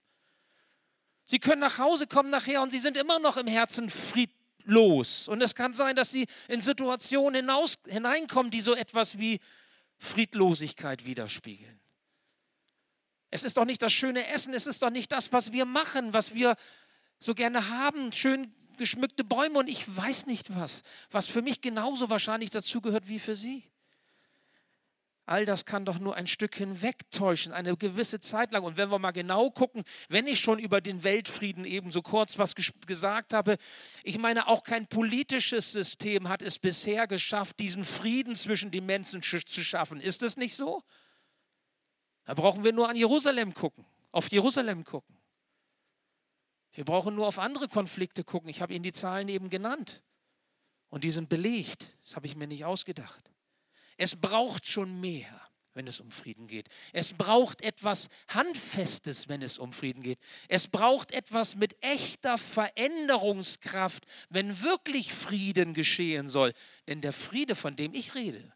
Sie 1.24 1.38
können 1.38 1.60
nach 1.60 1.78
Hause 1.78 2.06
kommen 2.06 2.30
nachher 2.30 2.60
und 2.60 2.70
sie 2.70 2.78
sind 2.78 2.96
immer 2.96 3.18
noch 3.20 3.36
im 3.36 3.46
Herzen 3.46 3.88
friedlos. 3.88 5.28
Und 5.28 5.40
es 5.40 5.54
kann 5.54 5.74
sein, 5.74 5.96
dass 5.96 6.10
sie 6.10 6.26
in 6.48 6.60
Situationen 6.60 7.42
hinaus, 7.42 7.76
hineinkommen, 7.86 8.50
die 8.50 8.60
so 8.60 8.74
etwas 8.74 9.18
wie 9.18 9.40
Friedlosigkeit 9.98 11.06
widerspiegeln. 11.06 11.80
Es 13.30 13.44
ist 13.44 13.56
doch 13.56 13.64
nicht 13.64 13.80
das 13.80 13.92
schöne 13.92 14.26
Essen, 14.26 14.54
es 14.54 14.66
ist 14.66 14.82
doch 14.82 14.90
nicht 14.90 15.12
das, 15.12 15.32
was 15.32 15.52
wir 15.52 15.64
machen, 15.64 16.12
was 16.12 16.34
wir 16.34 16.56
so 17.20 17.34
gerne 17.34 17.68
haben, 17.68 18.12
schön 18.12 18.52
geschmückte 18.78 19.24
Bäume 19.24 19.58
und 19.58 19.68
ich 19.68 19.94
weiß 19.94 20.26
nicht 20.26 20.56
was, 20.56 20.82
was 21.10 21.26
für 21.26 21.42
mich 21.42 21.60
genauso 21.60 22.08
wahrscheinlich 22.08 22.50
dazugehört 22.50 23.08
wie 23.08 23.18
für 23.18 23.36
Sie. 23.36 23.62
All 25.26 25.46
das 25.46 25.64
kann 25.64 25.84
doch 25.84 26.00
nur 26.00 26.16
ein 26.16 26.26
Stück 26.26 26.56
hinwegtäuschen, 26.56 27.52
eine 27.52 27.76
gewisse 27.76 28.18
Zeit 28.18 28.50
lang. 28.50 28.64
Und 28.64 28.76
wenn 28.76 28.90
wir 28.90 28.98
mal 28.98 29.12
genau 29.12 29.50
gucken, 29.50 29.84
wenn 30.08 30.26
ich 30.26 30.40
schon 30.40 30.58
über 30.58 30.80
den 30.80 31.04
Weltfrieden 31.04 31.64
eben 31.64 31.92
so 31.92 32.02
kurz 32.02 32.36
was 32.36 32.56
gesagt 32.56 33.32
habe, 33.32 33.56
ich 34.02 34.18
meine, 34.18 34.48
auch 34.48 34.64
kein 34.64 34.88
politisches 34.88 35.70
System 35.70 36.28
hat 36.28 36.42
es 36.42 36.58
bisher 36.58 37.06
geschafft, 37.06 37.60
diesen 37.60 37.84
Frieden 37.84 38.34
zwischen 38.34 38.72
den 38.72 38.86
Menschen 38.86 39.22
zu 39.22 39.62
schaffen. 39.62 40.00
Ist 40.00 40.24
es 40.24 40.36
nicht 40.36 40.56
so? 40.56 40.82
Da 42.24 42.34
brauchen 42.34 42.64
wir 42.64 42.72
nur 42.72 42.88
an 42.88 42.96
Jerusalem 42.96 43.54
gucken, 43.54 43.86
auf 44.10 44.32
Jerusalem 44.32 44.82
gucken. 44.82 45.19
Wir 46.72 46.84
brauchen 46.84 47.14
nur 47.14 47.26
auf 47.26 47.38
andere 47.38 47.68
Konflikte 47.68 48.24
gucken. 48.24 48.48
Ich 48.48 48.62
habe 48.62 48.72
Ihnen 48.72 48.82
die 48.82 48.92
Zahlen 48.92 49.28
eben 49.28 49.50
genannt. 49.50 50.02
Und 50.88 51.04
die 51.04 51.10
sind 51.10 51.28
belegt. 51.28 51.86
Das 52.02 52.16
habe 52.16 52.26
ich 52.26 52.36
mir 52.36 52.46
nicht 52.46 52.64
ausgedacht. 52.64 53.30
Es 53.96 54.16
braucht 54.16 54.66
schon 54.66 55.00
mehr, 55.00 55.28
wenn 55.74 55.86
es 55.86 56.00
um 56.00 56.10
Frieden 56.10 56.46
geht. 56.46 56.68
Es 56.92 57.12
braucht 57.12 57.62
etwas 57.62 58.08
Handfestes, 58.28 59.28
wenn 59.28 59.42
es 59.42 59.58
um 59.58 59.72
Frieden 59.72 60.02
geht. 60.02 60.18
Es 60.48 60.68
braucht 60.68 61.12
etwas 61.12 61.54
mit 61.54 61.76
echter 61.82 62.38
Veränderungskraft, 62.38 64.06
wenn 64.28 64.62
wirklich 64.62 65.12
Frieden 65.12 65.74
geschehen 65.74 66.28
soll. 66.28 66.52
Denn 66.88 67.00
der 67.00 67.12
Friede, 67.12 67.54
von 67.54 67.76
dem 67.76 67.94
ich 67.94 68.14
rede, 68.14 68.52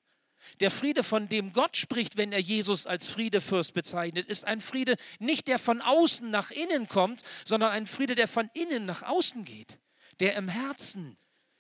der 0.61 0.71
Friede, 0.71 1.03
von 1.03 1.29
dem 1.29 1.53
Gott 1.53 1.77
spricht, 1.77 2.17
wenn 2.17 2.33
er 2.33 2.41
Jesus 2.41 2.87
als 2.87 3.07
Friedefürst 3.07 3.75
bezeichnet, 3.75 4.27
ist 4.27 4.45
ein 4.45 4.61
Friede 4.61 4.97
nicht 5.19 5.49
der 5.49 5.59
von 5.59 5.81
außen 5.81 6.29
nach 6.31 6.51
innen 6.51 6.89
kommt, 6.89 7.23
sondern 7.45 7.71
ein 7.73 7.87
Friede, 7.87 8.15
der 8.15 8.29
von 8.29 8.51
innen 8.55 8.87
nach 8.87 9.03
außen 9.03 9.45
geht, 9.45 9.79
der 10.21 10.37
im 10.37 10.49
Herzen, 10.49 11.17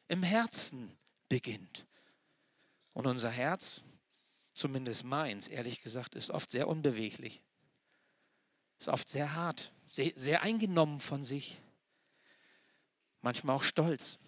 im 0.08 0.22
Herzen 0.22 0.96
beginnt. 1.28 1.86
Und 2.92 3.06
unser 3.06 3.30
Herz, 3.30 3.82
zumindest 4.52 5.04
meins, 5.04 5.48
ehrlich 5.48 5.82
gesagt, 5.82 6.14
ist 6.14 6.30
oft 6.30 6.50
sehr 6.50 6.68
unbeweglich, 6.68 7.42
ist 8.78 8.88
oft 8.88 9.08
sehr 9.08 9.34
hart, 9.34 9.72
sehr, 9.88 10.12
sehr 10.14 10.42
eingenommen 10.42 11.00
von 11.00 11.22
sich, 11.24 11.60
manchmal 13.20 13.56
auch 13.56 13.62
stolz. 13.62 14.18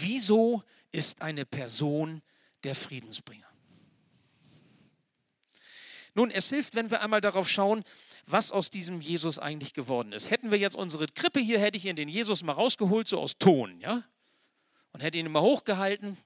Wieso 0.00 0.62
ist 0.90 1.20
eine 1.20 1.44
Person 1.44 2.22
der 2.64 2.74
Friedensbringer? 2.74 3.46
Nun, 6.14 6.30
es 6.30 6.48
hilft, 6.48 6.74
wenn 6.74 6.90
wir 6.90 7.00
einmal 7.00 7.20
darauf 7.20 7.48
schauen, 7.48 7.84
was 8.26 8.52
aus 8.52 8.70
diesem 8.70 9.00
Jesus 9.00 9.38
eigentlich 9.38 9.74
geworden 9.74 10.12
ist. 10.12 10.30
Hätten 10.30 10.50
wir 10.50 10.58
jetzt 10.58 10.76
unsere 10.76 11.06
Krippe 11.06 11.40
hier, 11.40 11.58
hätte 11.58 11.76
ich 11.76 11.86
ihn 11.86 11.96
den 11.96 12.08
Jesus 12.08 12.42
mal 12.42 12.52
rausgeholt, 12.52 13.08
so 13.08 13.18
aus 13.18 13.38
Ton, 13.38 13.80
ja? 13.80 14.02
Und 14.92 15.00
hätte 15.00 15.18
ihn 15.18 15.30
mal 15.30 15.40
hochgehalten. 15.40 16.16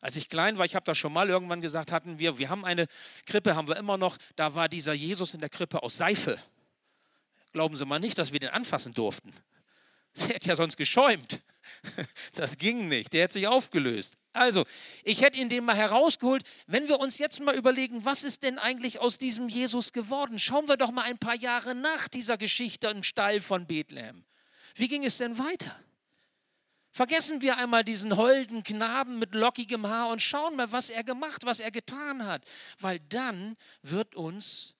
Als 0.00 0.16
ich 0.16 0.28
klein 0.28 0.58
war, 0.58 0.66
ich 0.66 0.74
habe 0.74 0.84
das 0.84 0.98
schon 0.98 1.14
mal 1.14 1.30
irgendwann 1.30 1.62
gesagt, 1.62 1.90
hatten 1.90 2.18
wir, 2.18 2.38
wir 2.38 2.50
haben 2.50 2.64
eine 2.64 2.86
Krippe, 3.24 3.56
haben 3.56 3.68
wir 3.68 3.76
immer 3.76 3.96
noch, 3.96 4.18
da 4.36 4.54
war 4.54 4.68
dieser 4.68 4.92
Jesus 4.92 5.32
in 5.32 5.40
der 5.40 5.48
Krippe 5.48 5.82
aus 5.82 5.96
Seife. 5.96 6.38
Glauben 7.52 7.76
Sie 7.76 7.86
mal 7.86 8.00
nicht, 8.00 8.18
dass 8.18 8.32
wir 8.32 8.40
den 8.40 8.50
anfassen 8.50 8.92
durften. 8.92 9.32
Der 10.16 10.28
hätte 10.34 10.48
ja 10.48 10.56
sonst 10.56 10.76
geschäumt. 10.76 11.40
Das 12.34 12.58
ging 12.58 12.88
nicht. 12.88 13.12
Der 13.12 13.24
hätte 13.24 13.34
sich 13.34 13.46
aufgelöst. 13.46 14.16
Also, 14.32 14.64
ich 15.04 15.20
hätte 15.20 15.38
ihn 15.38 15.48
den 15.48 15.64
mal 15.64 15.76
herausgeholt. 15.76 16.42
Wenn 16.66 16.88
wir 16.88 16.98
uns 16.98 17.18
jetzt 17.18 17.40
mal 17.40 17.54
überlegen, 17.54 18.04
was 18.04 18.24
ist 18.24 18.42
denn 18.42 18.58
eigentlich 18.58 18.98
aus 18.98 19.18
diesem 19.18 19.48
Jesus 19.48 19.92
geworden? 19.92 20.38
Schauen 20.38 20.68
wir 20.68 20.76
doch 20.76 20.90
mal 20.90 21.04
ein 21.04 21.18
paar 21.18 21.36
Jahre 21.36 21.74
nach 21.74 22.08
dieser 22.08 22.36
Geschichte 22.36 22.88
im 22.88 23.02
Stall 23.02 23.40
von 23.40 23.66
Bethlehem. 23.66 24.24
Wie 24.74 24.88
ging 24.88 25.04
es 25.04 25.18
denn 25.18 25.38
weiter? 25.38 25.78
Vergessen 26.90 27.40
wir 27.40 27.56
einmal 27.56 27.82
diesen 27.82 28.16
holden 28.16 28.62
Knaben 28.62 29.18
mit 29.18 29.34
lockigem 29.34 29.86
Haar 29.88 30.10
und 30.10 30.22
schauen 30.22 30.54
mal, 30.54 30.70
was 30.70 30.90
er 30.90 31.02
gemacht, 31.02 31.44
was 31.44 31.58
er 31.58 31.72
getan 31.72 32.24
hat. 32.24 32.44
Weil 32.78 33.00
dann 33.00 33.56
wird 33.82 34.14
uns 34.14 34.76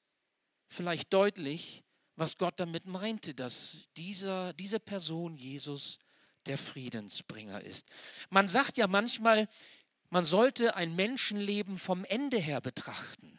vielleicht 0.69 1.13
deutlich, 1.13 1.83
was 2.15 2.39
Gott 2.39 2.61
damit 2.61 2.87
meinte, 2.87 3.35
dass 3.35 3.89
dieser, 3.97 4.53
diese 4.53 4.79
Person 4.79 5.37
Jesus 5.37 5.99
der 6.47 6.59
Friedensbringer 6.59 7.61
ist. 7.61 7.87
Man 8.31 8.49
sagt 8.49 8.77
ja 8.77 8.87
manchmal, 8.87 9.49
man 10.11 10.25
sollte 10.25 10.77
ein 10.77 10.95
Menschenleben 10.95 11.79
vom 11.79 12.05
Ende 12.05 12.39
her 12.39 12.61
betrachten. 12.61 13.39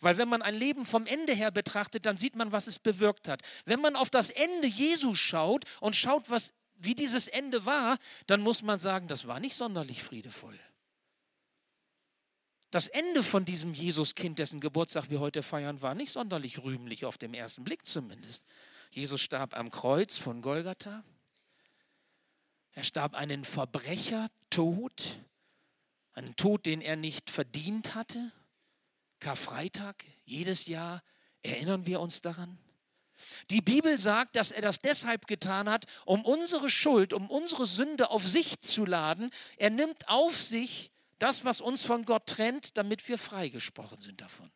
Weil 0.00 0.18
wenn 0.18 0.28
man 0.28 0.42
ein 0.42 0.54
Leben 0.54 0.86
vom 0.86 1.06
Ende 1.06 1.34
her 1.34 1.50
betrachtet, 1.50 2.06
dann 2.06 2.16
sieht 2.16 2.36
man, 2.36 2.52
was 2.52 2.66
es 2.66 2.78
bewirkt 2.78 3.28
hat. 3.28 3.42
Wenn 3.64 3.80
man 3.80 3.96
auf 3.96 4.10
das 4.10 4.30
Ende 4.30 4.66
Jesus 4.66 5.18
schaut 5.18 5.64
und 5.80 5.96
schaut, 5.96 6.30
was, 6.30 6.52
wie 6.76 6.94
dieses 6.94 7.28
Ende 7.28 7.66
war, 7.66 7.98
dann 8.26 8.40
muss 8.40 8.62
man 8.62 8.78
sagen, 8.78 9.08
das 9.08 9.26
war 9.26 9.40
nicht 9.40 9.54
sonderlich 9.54 10.02
friedevoll. 10.02 10.58
Das 12.70 12.86
Ende 12.86 13.22
von 13.22 13.44
diesem 13.44 13.74
Jesuskind, 13.74 14.38
dessen 14.38 14.60
Geburtstag 14.60 15.10
wir 15.10 15.18
heute 15.18 15.42
feiern, 15.42 15.82
war 15.82 15.94
nicht 15.94 16.12
sonderlich 16.12 16.62
rühmlich, 16.62 17.04
auf 17.04 17.18
dem 17.18 17.34
ersten 17.34 17.64
Blick 17.64 17.84
zumindest. 17.84 18.46
Jesus 18.90 19.20
starb 19.20 19.56
am 19.56 19.70
Kreuz 19.70 20.16
von 20.16 20.40
Golgatha. 20.40 21.02
Er 22.72 22.84
starb 22.84 23.14
einen 23.14 23.44
Verbrechertod, 23.44 25.18
einen 26.12 26.36
Tod, 26.36 26.66
den 26.66 26.80
er 26.80 26.96
nicht 26.96 27.30
verdient 27.30 27.94
hatte. 27.94 28.32
Karfreitag, 29.18 30.04
jedes 30.24 30.66
Jahr 30.66 31.02
erinnern 31.42 31.86
wir 31.86 32.00
uns 32.00 32.22
daran. 32.22 32.58
Die 33.50 33.60
Bibel 33.60 33.98
sagt, 33.98 34.36
dass 34.36 34.50
er 34.50 34.62
das 34.62 34.78
deshalb 34.78 35.26
getan 35.26 35.68
hat, 35.68 35.86
um 36.06 36.24
unsere 36.24 36.70
Schuld, 36.70 37.12
um 37.12 37.28
unsere 37.28 37.66
Sünde 37.66 38.10
auf 38.10 38.26
sich 38.26 38.60
zu 38.60 38.86
laden. 38.86 39.30
Er 39.56 39.70
nimmt 39.70 40.08
auf 40.08 40.40
sich 40.40 40.90
das, 41.18 41.44
was 41.44 41.60
uns 41.60 41.82
von 41.82 42.04
Gott 42.04 42.26
trennt, 42.26 42.78
damit 42.78 43.06
wir 43.08 43.18
freigesprochen 43.18 43.98
sind 43.98 44.20
davon. 44.20 44.50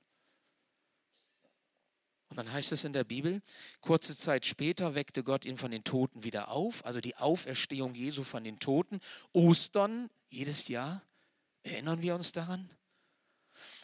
Und 2.34 2.46
dann 2.46 2.52
heißt 2.52 2.72
es 2.72 2.82
in 2.82 2.92
der 2.92 3.04
Bibel, 3.04 3.42
kurze 3.80 4.16
Zeit 4.18 4.44
später 4.44 4.96
weckte 4.96 5.22
Gott 5.22 5.44
ihn 5.44 5.56
von 5.56 5.70
den 5.70 5.84
Toten 5.84 6.24
wieder 6.24 6.48
auf, 6.48 6.84
also 6.84 7.00
die 7.00 7.14
Auferstehung 7.14 7.94
Jesu 7.94 8.24
von 8.24 8.42
den 8.42 8.58
Toten. 8.58 8.98
Ostern, 9.32 10.10
jedes 10.30 10.66
Jahr, 10.66 11.00
erinnern 11.62 12.02
wir 12.02 12.16
uns 12.16 12.32
daran. 12.32 12.68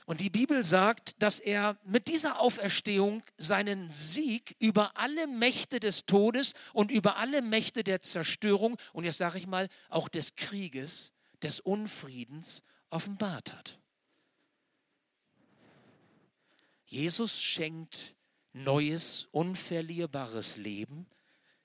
Und 0.05 0.21
die 0.21 0.31
Bibel 0.31 0.65
sagt, 0.65 1.15
dass 1.23 1.39
er 1.39 1.79
mit 1.85 2.09
dieser 2.09 2.41
Auferstehung 2.41 3.23
seinen 3.37 3.89
Sieg 3.89 4.57
über 4.59 4.97
alle 4.97 5.29
Mächte 5.29 5.79
des 5.79 6.07
Todes 6.07 6.55
und 6.73 6.91
über 6.91 7.19
alle 7.19 7.43
Mächte 7.43 7.85
der 7.85 8.01
Zerstörung 8.01 8.77
und 8.93 9.05
jetzt 9.05 9.19
sage 9.19 9.39
ich 9.39 9.47
mal 9.47 9.69
auch 9.91 10.09
des 10.09 10.35
Krieges 10.35 11.13
des 11.41 11.61
Unfriedens 11.61 12.65
offenbart 12.89 13.53
hat. 13.53 13.79
Jesus 16.87 17.41
schenkt 17.41 18.17
neues, 18.53 19.29
unverlierbares 19.33 20.57
Leben 20.57 21.07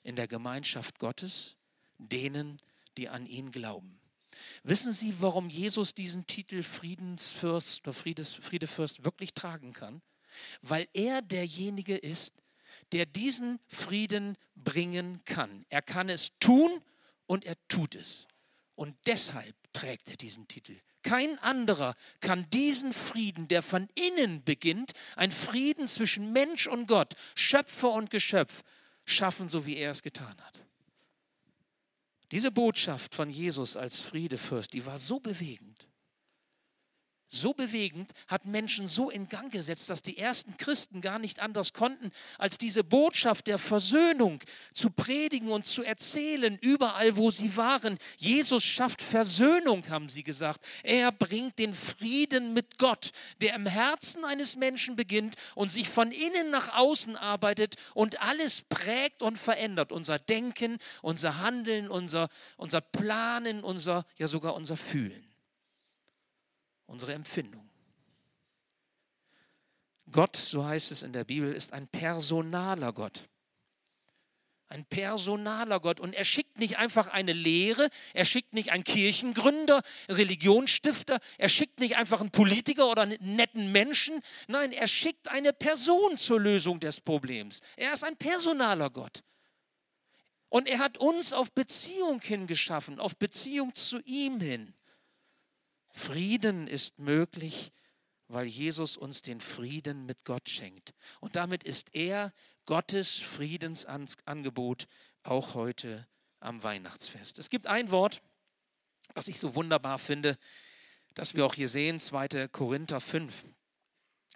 in 0.03 0.15
der 0.15 0.27
Gemeinschaft 0.27 0.99
Gottes 0.99 1.55
denen, 1.97 2.59
die 2.97 3.09
an 3.09 3.25
ihn 3.25 3.51
glauben. 3.51 3.99
Wissen 4.63 4.93
Sie, 4.93 5.13
warum 5.21 5.49
Jesus 5.49 5.93
diesen 5.93 6.27
Titel 6.27 6.61
Friedensfürst 6.61 7.81
oder 7.81 7.93
Friedes, 7.93 8.33
Friedefürst 8.33 9.05
wirklich 9.05 9.33
tragen 9.33 9.73
kann? 9.73 10.01
Weil 10.61 10.87
er 10.93 11.21
derjenige 11.21 11.95
ist, 11.95 12.33
der 12.91 13.05
diesen 13.05 13.59
Frieden 13.67 14.37
bringen 14.55 15.23
kann. 15.23 15.65
Er 15.69 15.81
kann 15.81 16.09
es 16.09 16.31
tun 16.39 16.81
und 17.27 17.45
er 17.45 17.55
tut 17.67 17.95
es. 17.95 18.27
Und 18.75 18.95
deshalb 19.05 19.55
trägt 19.71 20.09
er 20.09 20.17
diesen 20.17 20.47
Titel. 20.47 20.77
Kein 21.05 21.38
anderer 21.38 21.95
kann 22.19 22.50
diesen 22.50 22.91
Frieden, 22.91 23.47
der 23.47 23.62
von 23.62 23.88
innen 23.93 24.43
beginnt, 24.43 24.93
ein 25.15 25.31
Frieden 25.31 25.85
zwischen 25.85 26.33
Mensch 26.33 26.65
und 26.65 26.88
Gott, 26.88 27.13
Schöpfer 27.35 27.91
und 27.91 28.09
Geschöpf, 28.09 28.63
schaffen, 29.05 29.47
so 29.47 29.67
wie 29.67 29.77
er 29.77 29.91
es 29.91 30.01
getan 30.01 30.35
hat. 30.41 30.63
Diese 32.31 32.51
Botschaft 32.51 33.13
von 33.13 33.29
Jesus 33.29 33.77
als 33.77 34.01
Friedefürst, 34.01 34.74
die 34.74 34.88
war 34.88 34.97
so 34.97 35.19
bewegend 35.19 35.88
so 37.27 37.53
bewegend, 37.53 38.12
hat 38.27 38.46
Menschen 38.46 38.88
so 38.88 39.10
in 39.10 39.27
Gang 39.29 39.51
gesetzt, 39.51 39.89
dass 39.89 40.01
die 40.01 40.17
ersten 40.17 40.58
Christen 40.58 41.01
gar 41.01 41.20
nicht 41.20 41.39
anders 41.39 41.74
konnten, 41.74 42.12
als 42.38 42.58
diese 42.58 42.84
Botschaft 42.84 43.48
der 43.48 43.58
Versöhnung 43.58 44.39
zu 44.74 44.89
predigen 44.89 45.50
und 45.50 45.65
zu 45.65 45.84
erzählen, 45.84 46.58
überall 46.62 47.17
wo 47.17 47.32
sie 47.32 47.58
waren. 47.58 47.98
Jesus 48.17 48.63
schafft 48.63 49.01
Versöhnung, 49.01 49.89
haben 49.89 50.10
sie 50.10 50.24
gesagt. 50.24 50.63
Er 50.84 51.12
bringt 51.12 51.60
den 51.60 51.74
Frieden 51.74 52.53
mit 52.53 52.77
Gott, 52.77 53.12
der 53.41 53.55
im 53.55 53.65
Herzen 53.65 54.24
eines 54.24 54.55
Menschen 54.55 54.96
beginnt 54.96 55.36
und 55.55 55.72
sich 55.72 55.89
von 55.89 56.12
innen 56.12 56.51
nach 56.51 56.75
außen 56.77 57.15
arbeitet 57.17 57.75
und 57.94 58.22
alles 58.22 58.62
prägt 58.70 59.22
und 59.22 59.38
verändert. 59.38 59.91
Unser 59.91 60.20
Denken, 60.20 60.77
unser 61.01 61.39
Handeln, 61.39 61.89
unser, 61.89 62.29
unser 62.58 62.82
Planen, 62.82 63.63
unser, 63.63 64.05
ja 64.17 64.27
sogar 64.27 64.55
unser 64.55 64.77
Fühlen 64.77 65.34
unsere 66.85 67.13
Empfindung. 67.13 67.69
Gott, 70.11 70.35
so 70.35 70.65
heißt 70.65 70.91
es 70.91 71.03
in 71.03 71.13
der 71.13 71.23
Bibel, 71.23 71.53
ist 71.53 71.73
ein 71.73 71.87
personaler 71.87 72.93
Gott. 72.93 73.27
Ein 74.67 74.85
personaler 74.85 75.79
Gott. 75.79 75.99
Und 75.99 76.13
er 76.13 76.23
schickt 76.23 76.57
nicht 76.57 76.77
einfach 76.77 77.07
eine 77.07 77.33
Lehre, 77.33 77.89
er 78.13 78.25
schickt 78.25 78.53
nicht 78.53 78.71
einen 78.71 78.83
Kirchengründer, 78.83 79.81
Religionsstifter, 80.09 81.19
er 81.37 81.49
schickt 81.49 81.79
nicht 81.79 81.97
einfach 81.97 82.19
einen 82.19 82.31
Politiker 82.31 82.89
oder 82.89 83.03
einen 83.03 83.35
netten 83.35 83.71
Menschen. 83.71 84.21
Nein, 84.47 84.71
er 84.71 84.87
schickt 84.87 85.27
eine 85.27 85.53
Person 85.53 86.17
zur 86.17 86.39
Lösung 86.39 86.79
des 86.79 86.99
Problems. 86.99 87.61
Er 87.77 87.93
ist 87.93 88.03
ein 88.03 88.17
personaler 88.17 88.89
Gott. 88.89 89.23
Und 90.49 90.67
er 90.67 90.79
hat 90.79 90.97
uns 90.97 91.33
auf 91.33 91.51
Beziehung 91.51 92.21
hingeschaffen, 92.21 92.99
auf 92.99 93.17
Beziehung 93.17 93.75
zu 93.75 93.99
ihm 94.01 94.39
hin. 94.39 94.73
Frieden 95.95 96.67
ist 96.67 96.99
möglich, 96.99 97.71
weil 98.27 98.47
Jesus 98.47 98.97
uns 98.97 99.21
den 99.21 99.39
Frieden 99.39 100.05
mit 100.05 100.25
Gott 100.25 100.49
schenkt. 100.49 100.93
Und 101.21 101.37
damit 101.37 101.63
ist 101.63 101.95
er 101.95 102.33
Gottes 102.65 103.13
Friedensangebot 103.15 104.87
auch 105.23 105.53
heute 105.53 106.05
am 106.41 106.61
Weihnachtsfest. 106.63 107.39
Es 107.39 107.49
gibt 107.49 107.67
ein 107.67 107.91
Wort, 107.91 108.21
was 109.13 109.29
ich 109.29 109.39
so 109.39 109.55
wunderbar 109.55 109.97
finde, 109.97 110.37
das 111.13 111.33
wir 111.33 111.45
auch 111.45 111.53
hier 111.53 111.69
sehen, 111.69 111.97
2. 111.97 112.49
Korinther 112.49 112.99
5. 112.99 113.45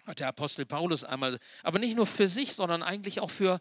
Hat 0.06 0.20
der 0.20 0.28
Apostel 0.28 0.64
Paulus 0.64 1.04
einmal, 1.04 1.38
aber 1.62 1.78
nicht 1.78 1.94
nur 1.94 2.06
für 2.06 2.28
sich, 2.28 2.54
sondern 2.54 2.82
eigentlich 2.82 3.20
auch 3.20 3.30
für, 3.30 3.60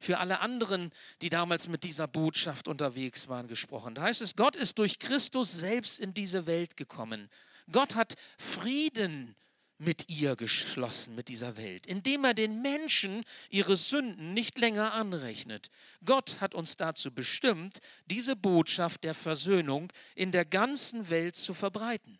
für 0.00 0.18
alle 0.18 0.40
anderen, 0.40 0.90
die 1.22 1.30
damals 1.30 1.68
mit 1.68 1.84
dieser 1.84 2.08
Botschaft 2.08 2.66
unterwegs 2.66 3.28
waren, 3.28 3.46
gesprochen. 3.46 3.94
Da 3.94 4.02
heißt 4.02 4.22
es, 4.22 4.34
Gott 4.34 4.56
ist 4.56 4.78
durch 4.78 4.98
Christus 4.98 5.52
selbst 5.52 6.00
in 6.00 6.14
diese 6.14 6.46
Welt 6.46 6.76
gekommen. 6.76 7.28
Gott 7.70 7.94
hat 7.94 8.16
Frieden 8.38 9.36
mit 9.80 10.10
ihr 10.10 10.36
geschlossen, 10.36 11.14
mit 11.14 11.28
dieser 11.28 11.56
Welt, 11.56 11.86
indem 11.86 12.24
er 12.24 12.34
den 12.34 12.60
Menschen 12.60 13.24
ihre 13.48 13.76
Sünden 13.76 14.34
nicht 14.34 14.58
länger 14.58 14.92
anrechnet. 14.92 15.70
Gott 16.04 16.40
hat 16.40 16.54
uns 16.54 16.76
dazu 16.76 17.12
bestimmt, 17.12 17.78
diese 18.06 18.36
Botschaft 18.36 19.04
der 19.04 19.14
Versöhnung 19.14 19.90
in 20.14 20.32
der 20.32 20.44
ganzen 20.44 21.08
Welt 21.08 21.34
zu 21.34 21.54
verbreiten. 21.54 22.18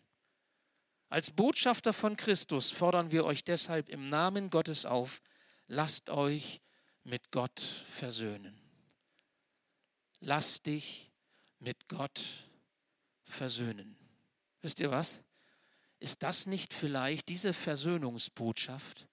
Als 1.09 1.29
Botschafter 1.29 1.93
von 1.93 2.15
Christus 2.15 2.71
fordern 2.71 3.11
wir 3.11 3.25
euch 3.25 3.43
deshalb 3.43 3.89
im 3.89 4.07
Namen 4.07 4.49
Gottes 4.49 4.85
auf, 4.85 5.21
lasst 5.67 6.09
euch 6.09 6.61
mit 7.03 7.31
Gott 7.31 7.59
versöhnen. 7.59 8.59
Lasst 10.19 10.65
dich 10.65 11.11
mit 11.59 11.87
Gott 11.87 12.23
versöhnen. 13.23 13.97
Wisst 14.61 14.79
ihr 14.79 14.91
was? 14.91 15.21
Ist 15.99 16.23
das 16.23 16.45
nicht 16.45 16.73
vielleicht 16.73 17.29
diese 17.29 17.53
Versöhnungsbotschaft 17.53 19.07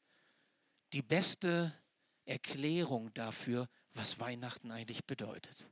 die 0.92 1.02
beste 1.02 1.72
Erklärung 2.24 3.12
dafür, 3.14 3.68
was 3.94 4.20
Weihnachten 4.20 4.70
eigentlich 4.70 5.04
bedeutet? 5.04 5.66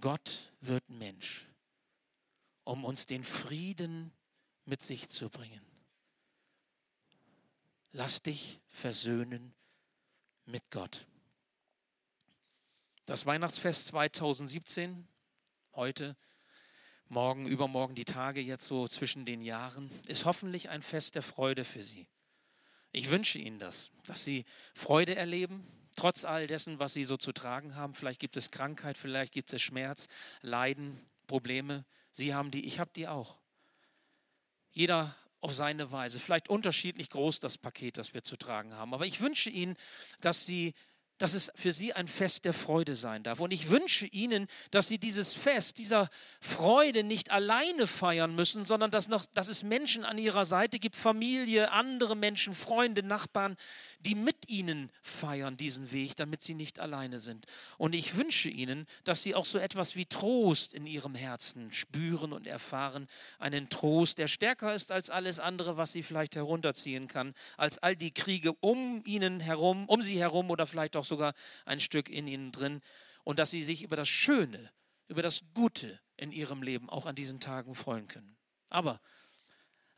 Gott 0.00 0.52
wird 0.60 0.88
Mensch, 0.88 1.46
um 2.64 2.84
uns 2.84 3.06
den 3.06 3.24
Frieden 3.24 4.12
mit 4.64 4.80
sich 4.80 5.08
zu 5.08 5.28
bringen. 5.28 5.64
Lass 7.92 8.22
dich 8.22 8.60
versöhnen 8.68 9.54
mit 10.46 10.70
Gott. 10.70 11.06
Das 13.06 13.26
Weihnachtsfest 13.26 13.86
2017, 13.88 15.06
heute, 15.74 16.16
morgen, 17.08 17.46
übermorgen, 17.46 17.94
die 17.94 18.04
Tage 18.04 18.40
jetzt 18.40 18.66
so 18.66 18.88
zwischen 18.88 19.24
den 19.24 19.42
Jahren, 19.42 19.90
ist 20.06 20.24
hoffentlich 20.24 20.68
ein 20.68 20.82
Fest 20.82 21.14
der 21.14 21.22
Freude 21.22 21.64
für 21.64 21.82
Sie. 21.82 22.06
Ich 22.92 23.10
wünsche 23.10 23.38
Ihnen 23.38 23.58
das, 23.58 23.90
dass 24.06 24.24
Sie 24.24 24.44
Freude 24.74 25.16
erleben, 25.16 25.66
trotz 25.96 26.24
all 26.24 26.46
dessen, 26.46 26.78
was 26.78 26.92
Sie 26.92 27.04
so 27.04 27.16
zu 27.16 27.32
tragen 27.32 27.74
haben. 27.74 27.94
Vielleicht 27.94 28.20
gibt 28.20 28.36
es 28.36 28.50
Krankheit, 28.50 28.96
vielleicht 28.96 29.32
gibt 29.32 29.52
es 29.52 29.62
Schmerz, 29.62 30.08
Leiden, 30.40 30.98
Probleme. 31.26 31.84
Sie 32.10 32.34
haben 32.34 32.50
die, 32.50 32.66
ich 32.66 32.78
habe 32.78 32.90
die 32.94 33.08
auch. 33.08 33.38
Jeder 34.70 35.14
auf 35.42 35.52
seine 35.52 35.92
Weise. 35.92 36.20
Vielleicht 36.20 36.48
unterschiedlich 36.48 37.10
groß 37.10 37.40
das 37.40 37.58
Paket, 37.58 37.98
das 37.98 38.14
wir 38.14 38.22
zu 38.22 38.36
tragen 38.36 38.74
haben. 38.74 38.94
Aber 38.94 39.04
ich 39.04 39.20
wünsche 39.20 39.50
Ihnen, 39.50 39.76
dass 40.20 40.46
Sie 40.46 40.72
dass 41.22 41.34
es 41.34 41.52
für 41.54 41.72
sie 41.72 41.92
ein 41.92 42.08
Fest 42.08 42.44
der 42.44 42.52
Freude 42.52 42.96
sein 42.96 43.22
darf. 43.22 43.38
Und 43.38 43.52
ich 43.52 43.70
wünsche 43.70 44.06
Ihnen, 44.08 44.48
dass 44.72 44.88
Sie 44.88 44.98
dieses 44.98 45.34
Fest, 45.34 45.78
dieser 45.78 46.08
Freude 46.40 47.04
nicht 47.04 47.30
alleine 47.30 47.86
feiern 47.86 48.34
müssen, 48.34 48.64
sondern 48.64 48.90
dass, 48.90 49.06
noch, 49.06 49.24
dass 49.26 49.46
es 49.46 49.62
Menschen 49.62 50.04
an 50.04 50.18
Ihrer 50.18 50.44
Seite 50.44 50.80
gibt, 50.80 50.96
Familie, 50.96 51.70
andere 51.70 52.16
Menschen, 52.16 52.56
Freunde, 52.56 53.04
Nachbarn, 53.04 53.56
die 54.00 54.16
mit 54.16 54.48
Ihnen 54.48 54.90
feiern 55.00 55.56
diesen 55.56 55.92
Weg, 55.92 56.16
damit 56.16 56.42
Sie 56.42 56.54
nicht 56.54 56.80
alleine 56.80 57.20
sind. 57.20 57.46
Und 57.78 57.94
ich 57.94 58.16
wünsche 58.16 58.48
Ihnen, 58.48 58.84
dass 59.04 59.22
Sie 59.22 59.36
auch 59.36 59.44
so 59.44 59.58
etwas 59.58 59.94
wie 59.94 60.06
Trost 60.06 60.74
in 60.74 60.86
Ihrem 60.86 61.14
Herzen 61.14 61.72
spüren 61.72 62.32
und 62.32 62.48
erfahren. 62.48 63.06
Einen 63.38 63.68
Trost, 63.68 64.18
der 64.18 64.26
stärker 64.26 64.74
ist 64.74 64.90
als 64.90 65.08
alles 65.08 65.38
andere, 65.38 65.76
was 65.76 65.92
Sie 65.92 66.02
vielleicht 66.02 66.34
herunterziehen 66.34 67.06
kann, 67.06 67.32
als 67.56 67.78
all 67.78 67.94
die 67.94 68.10
Kriege 68.10 68.54
um 68.54 69.02
Ihnen 69.04 69.38
herum, 69.38 69.84
um 69.86 70.02
Sie 70.02 70.18
herum 70.18 70.50
oder 70.50 70.66
vielleicht 70.66 70.96
auch 70.96 71.11
sogar 71.12 71.34
ein 71.66 71.78
Stück 71.78 72.08
in 72.08 72.26
ihnen 72.26 72.52
drin. 72.52 72.80
Und 73.22 73.38
dass 73.38 73.50
sie 73.50 73.62
sich 73.62 73.82
über 73.82 73.96
das 73.96 74.08
Schöne, 74.08 74.70
über 75.08 75.22
das 75.22 75.42
Gute 75.54 76.00
in 76.16 76.32
ihrem 76.32 76.62
Leben 76.62 76.88
auch 76.88 77.04
an 77.06 77.14
diesen 77.14 77.38
Tagen 77.38 77.74
freuen 77.74 78.08
können. 78.08 78.36
Aber, 78.70 78.98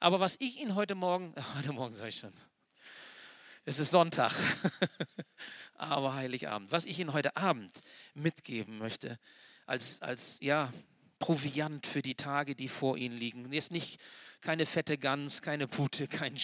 aber 0.01 0.19
was 0.19 0.37
ich 0.41 0.61
Ihnen 0.61 0.75
heute 0.75 0.97
Morgen, 0.97 1.33
heute 1.57 1.73
Morgen 1.73 1.95
sage 1.95 2.09
ich 2.09 2.19
schon, 2.19 2.33
es 3.65 3.79
ist 3.79 3.91
Sonntag, 3.91 4.33
aber 5.75 6.15
Heiligabend, 6.15 6.73
was 6.73 6.85
ich 6.85 6.99
Ihnen 6.99 7.13
heute 7.13 7.37
Abend 7.37 7.73
mitgeben 8.13 8.77
möchte, 8.79 9.19
als, 9.67 10.03
als 10.03 10.39
ja, 10.41 10.73
Proviant 11.21 11.87
für 11.87 12.03
die 12.03 12.17
Tage, 12.17 12.55
die 12.55 12.69
vor 12.69 12.99
Ihnen 12.99 13.17
liegen. 13.17 13.51
Jetzt 13.53 13.71
nicht 13.71 14.01
keine 14.45 14.67
fette 14.67 14.99
Gans, 14.99 15.43
keine 15.43 15.67
Pute, 15.67 16.07
kein, 16.09 16.37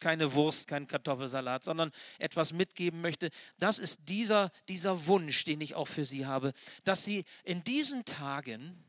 keine 0.00 0.32
Wurst, 0.32 0.66
kein 0.66 0.88
Kartoffelsalat, 0.88 1.62
sondern 1.62 1.92
etwas 2.18 2.52
mitgeben 2.52 3.00
möchte. 3.00 3.30
Das 3.58 3.78
ist 3.78 4.00
dieser, 4.08 4.50
dieser 4.68 5.06
Wunsch, 5.06 5.44
den 5.44 5.60
ich 5.60 5.74
auch 5.76 5.86
für 5.86 6.04
Sie 6.04 6.26
habe, 6.26 6.52
dass 6.82 7.04
Sie 7.04 7.24
in 7.44 7.62
diesen 7.62 8.04
Tagen 8.04 8.82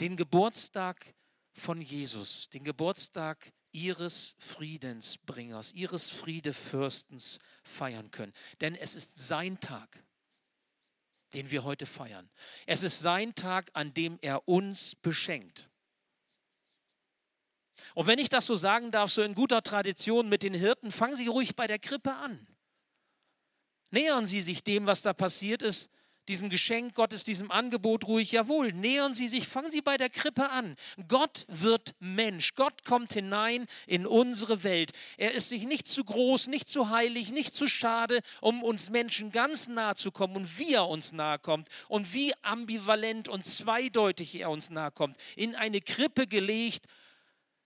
den 0.00 0.16
Geburtstag 0.16 1.14
von 1.52 1.80
Jesus, 1.82 2.48
den 2.50 2.64
Geburtstag 2.64 3.52
ihres 3.72 4.36
Friedensbringers, 4.38 5.72
ihres 5.72 6.08
Friedefürstens 6.08 7.38
feiern 7.64 8.10
können. 8.10 8.32
Denn 8.60 8.74
es 8.74 8.94
ist 8.94 9.18
sein 9.18 9.58
Tag, 9.60 10.04
den 11.34 11.50
wir 11.50 11.64
heute 11.64 11.86
feiern. 11.86 12.30
Es 12.66 12.82
ist 12.82 13.00
sein 13.00 13.34
Tag, 13.34 13.70
an 13.72 13.92
dem 13.92 14.18
er 14.20 14.46
uns 14.46 14.94
beschenkt. 14.94 15.71
Und 17.94 18.06
wenn 18.06 18.18
ich 18.18 18.28
das 18.28 18.46
so 18.46 18.56
sagen 18.56 18.90
darf, 18.90 19.10
so 19.10 19.22
in 19.22 19.34
guter 19.34 19.62
Tradition 19.62 20.28
mit 20.28 20.42
den 20.42 20.54
Hirten, 20.54 20.90
fangen 20.90 21.16
Sie 21.16 21.26
ruhig 21.26 21.56
bei 21.56 21.66
der 21.66 21.78
Krippe 21.78 22.14
an. 22.14 22.46
Nähern 23.90 24.26
Sie 24.26 24.40
sich 24.40 24.64
dem, 24.64 24.86
was 24.86 25.02
da 25.02 25.12
passiert 25.12 25.62
ist, 25.62 25.90
diesem 26.28 26.50
Geschenk 26.50 26.94
Gottes, 26.94 27.24
diesem 27.24 27.50
Angebot 27.50 28.06
ruhig, 28.06 28.30
jawohl, 28.32 28.72
nähern 28.72 29.12
Sie 29.12 29.26
sich, 29.28 29.48
fangen 29.48 29.70
Sie 29.70 29.82
bei 29.82 29.96
der 29.96 30.08
Krippe 30.08 30.50
an. 30.50 30.76
Gott 31.08 31.44
wird 31.48 31.94
Mensch. 31.98 32.54
Gott 32.54 32.84
kommt 32.84 33.12
hinein 33.12 33.66
in 33.86 34.06
unsere 34.06 34.62
Welt. 34.62 34.92
Er 35.16 35.32
ist 35.32 35.48
sich 35.48 35.64
nicht 35.64 35.88
zu 35.88 36.04
groß, 36.04 36.46
nicht 36.46 36.68
zu 36.68 36.90
heilig, 36.90 37.32
nicht 37.32 37.54
zu 37.54 37.66
schade, 37.66 38.20
um 38.40 38.62
uns 38.62 38.90
Menschen 38.90 39.32
ganz 39.32 39.66
nahe 39.66 39.96
zu 39.96 40.12
kommen 40.12 40.36
und 40.36 40.58
wie 40.58 40.74
er 40.74 40.88
uns 40.88 41.12
nahe 41.12 41.38
kommt 41.38 41.68
und 41.88 42.12
wie 42.14 42.32
ambivalent 42.42 43.28
und 43.28 43.44
zweideutig 43.44 44.36
er 44.36 44.50
uns 44.50 44.70
nahe 44.70 44.92
kommt. 44.92 45.16
In 45.34 45.56
eine 45.56 45.80
Krippe 45.80 46.26
gelegt, 46.28 46.86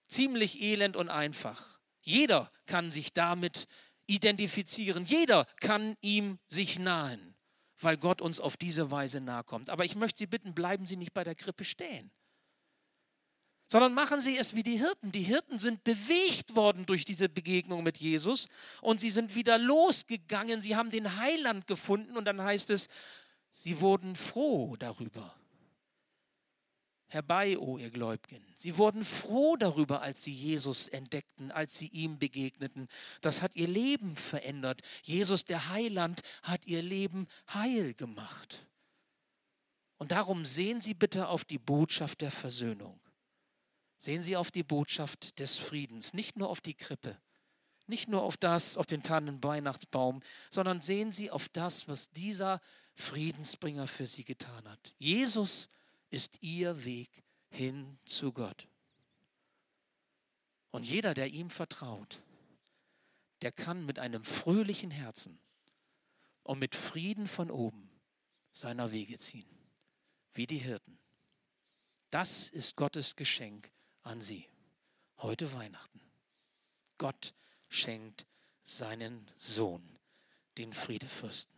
ziemlich 0.08 0.60
elend 0.60 0.96
und 0.96 1.08
einfach. 1.08 1.80
Jeder 2.00 2.50
kann 2.66 2.90
sich 2.90 3.12
damit 3.12 3.66
identifizieren. 4.06 5.04
Jeder 5.04 5.46
kann 5.60 5.96
ihm 6.00 6.38
sich 6.46 6.78
nahen 6.78 7.36
weil 7.80 7.96
Gott 7.96 8.20
uns 8.20 8.40
auf 8.40 8.56
diese 8.56 8.90
Weise 8.90 9.20
nahe 9.20 9.44
kommt. 9.44 9.70
Aber 9.70 9.84
ich 9.84 9.96
möchte 9.96 10.18
Sie 10.18 10.26
bitten, 10.26 10.54
bleiben 10.54 10.86
Sie 10.86 10.96
nicht 10.96 11.12
bei 11.12 11.24
der 11.24 11.34
Krippe 11.34 11.64
stehen, 11.64 12.10
sondern 13.68 13.94
machen 13.94 14.20
Sie 14.20 14.36
es 14.36 14.54
wie 14.54 14.62
die 14.62 14.78
Hirten. 14.78 15.12
Die 15.12 15.22
Hirten 15.22 15.58
sind 15.58 15.84
bewegt 15.84 16.56
worden 16.56 16.86
durch 16.86 17.04
diese 17.04 17.28
Begegnung 17.28 17.82
mit 17.82 17.98
Jesus 17.98 18.48
und 18.80 19.00
sie 19.00 19.10
sind 19.10 19.34
wieder 19.34 19.58
losgegangen. 19.58 20.60
Sie 20.60 20.76
haben 20.76 20.90
den 20.90 21.16
Heiland 21.16 21.66
gefunden 21.66 22.16
und 22.16 22.24
dann 22.24 22.42
heißt 22.42 22.70
es, 22.70 22.88
sie 23.50 23.80
wurden 23.80 24.16
froh 24.16 24.76
darüber 24.76 25.34
herbei, 27.08 27.58
o 27.58 27.78
ihr 27.78 27.90
Gläubigen. 27.90 28.44
Sie 28.56 28.78
wurden 28.78 29.04
froh 29.04 29.56
darüber, 29.56 30.02
als 30.02 30.22
sie 30.22 30.32
Jesus 30.32 30.88
entdeckten, 30.88 31.50
als 31.50 31.78
sie 31.78 31.88
ihm 31.88 32.18
begegneten. 32.18 32.88
Das 33.20 33.42
hat 33.42 33.54
ihr 33.56 33.68
Leben 33.68 34.16
verändert. 34.16 34.82
Jesus, 35.02 35.44
der 35.44 35.68
Heiland, 35.68 36.22
hat 36.42 36.66
ihr 36.66 36.82
Leben 36.82 37.26
heil 37.52 37.94
gemacht. 37.94 38.66
Und 39.98 40.12
darum 40.12 40.44
sehen 40.44 40.80
Sie 40.80 40.94
bitte 40.94 41.28
auf 41.28 41.44
die 41.44 41.58
Botschaft 41.58 42.20
der 42.20 42.30
Versöhnung. 42.30 43.00
Sehen 43.96 44.22
Sie 44.22 44.36
auf 44.36 44.50
die 44.50 44.62
Botschaft 44.62 45.38
des 45.38 45.56
Friedens, 45.56 46.12
nicht 46.12 46.36
nur 46.36 46.50
auf 46.50 46.60
die 46.60 46.74
Krippe, 46.74 47.18
nicht 47.86 48.08
nur 48.08 48.22
auf 48.22 48.36
das, 48.36 48.76
auf 48.76 48.86
den 48.86 49.02
Tannenweihnachtsbaum, 49.02 50.20
sondern 50.50 50.82
sehen 50.82 51.12
Sie 51.12 51.30
auf 51.30 51.48
das, 51.48 51.88
was 51.88 52.10
dieser 52.10 52.60
Friedensbringer 52.94 53.86
für 53.86 54.06
Sie 54.06 54.24
getan 54.24 54.68
hat. 54.68 54.94
Jesus 54.98 55.70
ist 56.10 56.42
ihr 56.42 56.84
Weg 56.84 57.24
hin 57.48 57.98
zu 58.04 58.32
Gott. 58.32 58.68
Und 60.70 60.86
jeder, 60.86 61.14
der 61.14 61.28
ihm 61.28 61.50
vertraut, 61.50 62.20
der 63.42 63.52
kann 63.52 63.86
mit 63.86 63.98
einem 63.98 64.24
fröhlichen 64.24 64.90
Herzen 64.90 65.38
und 66.42 66.58
mit 66.58 66.74
Frieden 66.74 67.26
von 67.26 67.50
oben 67.50 67.90
seiner 68.52 68.92
Wege 68.92 69.18
ziehen, 69.18 69.48
wie 70.32 70.46
die 70.46 70.58
Hirten. 70.58 70.98
Das 72.10 72.48
ist 72.48 72.76
Gottes 72.76 73.16
Geschenk 73.16 73.70
an 74.02 74.20
sie. 74.20 74.48
Heute 75.18 75.52
Weihnachten. 75.52 76.00
Gott 76.98 77.34
schenkt 77.68 78.26
seinen 78.62 79.30
Sohn, 79.34 79.98
den 80.58 80.72
Friedefürsten. 80.72 81.55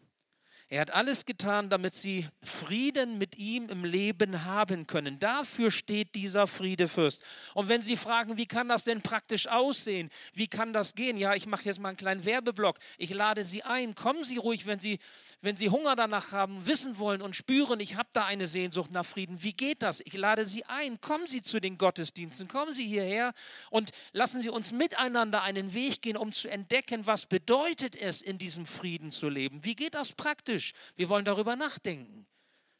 Er 0.70 0.82
hat 0.82 0.90
alles 0.90 1.24
getan, 1.24 1.70
damit 1.70 1.94
sie 1.94 2.28
Frieden 2.42 3.16
mit 3.16 3.38
ihm 3.38 3.70
im 3.70 3.86
Leben 3.86 4.44
haben 4.44 4.86
können. 4.86 5.18
Dafür 5.18 5.70
steht 5.70 6.14
dieser 6.14 6.46
Friedefürst. 6.46 7.22
Und 7.54 7.70
wenn 7.70 7.80
Sie 7.80 7.96
fragen, 7.96 8.36
wie 8.36 8.44
kann 8.44 8.68
das 8.68 8.84
denn 8.84 9.00
praktisch 9.00 9.46
aussehen? 9.46 10.10
Wie 10.34 10.46
kann 10.46 10.74
das 10.74 10.94
gehen? 10.94 11.16
Ja, 11.16 11.34
ich 11.34 11.46
mache 11.46 11.64
jetzt 11.64 11.80
mal 11.80 11.88
einen 11.88 11.96
kleinen 11.96 12.26
Werbeblock. 12.26 12.78
Ich 12.98 13.08
lade 13.14 13.44
Sie 13.44 13.62
ein. 13.62 13.94
Kommen 13.94 14.24
Sie 14.24 14.36
ruhig, 14.36 14.66
wenn 14.66 14.78
Sie, 14.78 14.98
wenn 15.40 15.56
Sie 15.56 15.70
Hunger 15.70 15.96
danach 15.96 16.32
haben, 16.32 16.66
wissen 16.66 16.98
wollen 16.98 17.22
und 17.22 17.34
spüren, 17.34 17.80
ich 17.80 17.96
habe 17.96 18.10
da 18.12 18.26
eine 18.26 18.46
Sehnsucht 18.46 18.90
nach 18.90 19.06
Frieden. 19.06 19.42
Wie 19.42 19.54
geht 19.54 19.82
das? 19.82 20.02
Ich 20.04 20.12
lade 20.12 20.44
Sie 20.44 20.66
ein. 20.66 21.00
Kommen 21.00 21.26
Sie 21.26 21.40
zu 21.40 21.60
den 21.60 21.78
Gottesdiensten. 21.78 22.46
Kommen 22.46 22.74
Sie 22.74 22.86
hierher 22.86 23.32
und 23.70 23.92
lassen 24.12 24.42
Sie 24.42 24.50
uns 24.50 24.70
miteinander 24.72 25.42
einen 25.42 25.72
Weg 25.72 26.02
gehen, 26.02 26.18
um 26.18 26.30
zu 26.30 26.46
entdecken, 26.48 27.06
was 27.06 27.24
bedeutet 27.24 27.96
es, 27.96 28.20
in 28.20 28.36
diesem 28.36 28.66
Frieden 28.66 29.10
zu 29.10 29.30
leben. 29.30 29.64
Wie 29.64 29.74
geht 29.74 29.94
das 29.94 30.12
praktisch? 30.12 30.57
Praktisch. 30.58 30.72
Wir 30.96 31.08
wollen 31.08 31.24
darüber 31.24 31.56
nachdenken. 31.56 32.26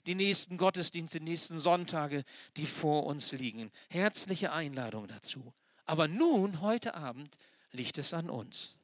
Die 0.06 0.14
nächsten 0.14 0.56
Gottesdienste, 0.56 1.18
die 1.18 1.24
nächsten 1.24 1.60
Sonntage, 1.60 2.24
die 2.56 2.66
vor 2.66 3.04
uns 3.04 3.32
liegen. 3.32 3.70
Herzliche 3.88 4.52
Einladung 4.52 5.06
dazu. 5.06 5.52
Aber 5.84 6.08
nun, 6.08 6.60
heute 6.60 6.94
Abend, 6.94 7.36
liegt 7.72 7.98
es 7.98 8.14
an 8.14 8.30
uns. 8.30 8.76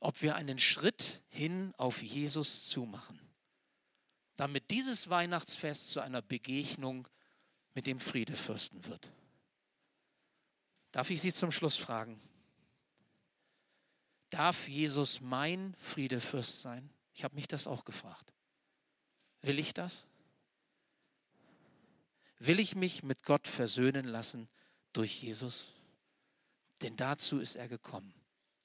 Ob 0.00 0.22
wir 0.22 0.36
einen 0.36 0.58
Schritt 0.58 1.22
hin 1.28 1.72
auf 1.76 2.02
Jesus 2.02 2.66
zumachen, 2.68 3.18
damit 4.36 4.70
dieses 4.70 5.08
Weihnachtsfest 5.08 5.90
zu 5.90 6.00
einer 6.00 6.22
Begegnung 6.22 7.08
mit 7.74 7.86
dem 7.86 8.00
Friedefürsten 8.00 8.84
wird. 8.86 9.10
Darf 10.92 11.10
ich 11.10 11.20
Sie 11.20 11.32
zum 11.32 11.52
Schluss 11.52 11.76
fragen? 11.76 12.20
Darf 14.30 14.68
Jesus 14.68 15.20
mein 15.20 15.74
Friedefürst 15.80 16.62
sein? 16.62 16.90
Ich 17.18 17.24
habe 17.24 17.34
mich 17.34 17.48
das 17.48 17.66
auch 17.66 17.84
gefragt. 17.84 18.32
Will 19.42 19.58
ich 19.58 19.74
das? 19.74 20.06
Will 22.38 22.60
ich 22.60 22.76
mich 22.76 23.02
mit 23.02 23.24
Gott 23.24 23.48
versöhnen 23.48 24.06
lassen 24.06 24.48
durch 24.92 25.20
Jesus? 25.20 25.66
Denn 26.80 26.96
dazu 26.96 27.40
ist 27.40 27.56
er 27.56 27.66
gekommen. 27.66 28.14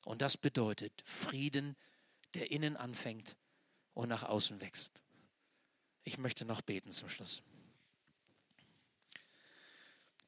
Und 0.05 0.21
das 0.21 0.37
bedeutet 0.37 0.93
Frieden, 1.03 1.75
der 2.35 2.51
innen 2.51 2.77
anfängt 2.77 3.35
und 3.95 4.09
nach 4.09 4.21
außen 4.21 4.61
wächst. 4.61 5.01
Ich 6.03 6.19
möchte 6.19 6.45
noch 6.45 6.61
beten 6.61 6.91
zum 6.91 7.09
Schluss. 7.09 7.41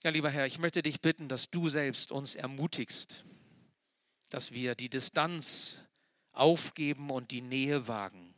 Ja, 0.02 0.10
lieber 0.10 0.32
Herr, 0.32 0.48
ich 0.48 0.58
möchte 0.58 0.82
dich 0.82 1.00
bitten, 1.00 1.28
dass 1.28 1.52
du 1.52 1.70
selbst 1.70 2.12
uns 2.12 2.34
ermutigst, 2.34 3.24
dass 4.32 4.52
wir 4.52 4.74
die 4.74 4.90
Distanz 4.90 5.85
aufgeben 6.38 7.10
und 7.10 7.32
die 7.32 7.42
Nähe 7.42 7.88
wagen. 7.88 8.34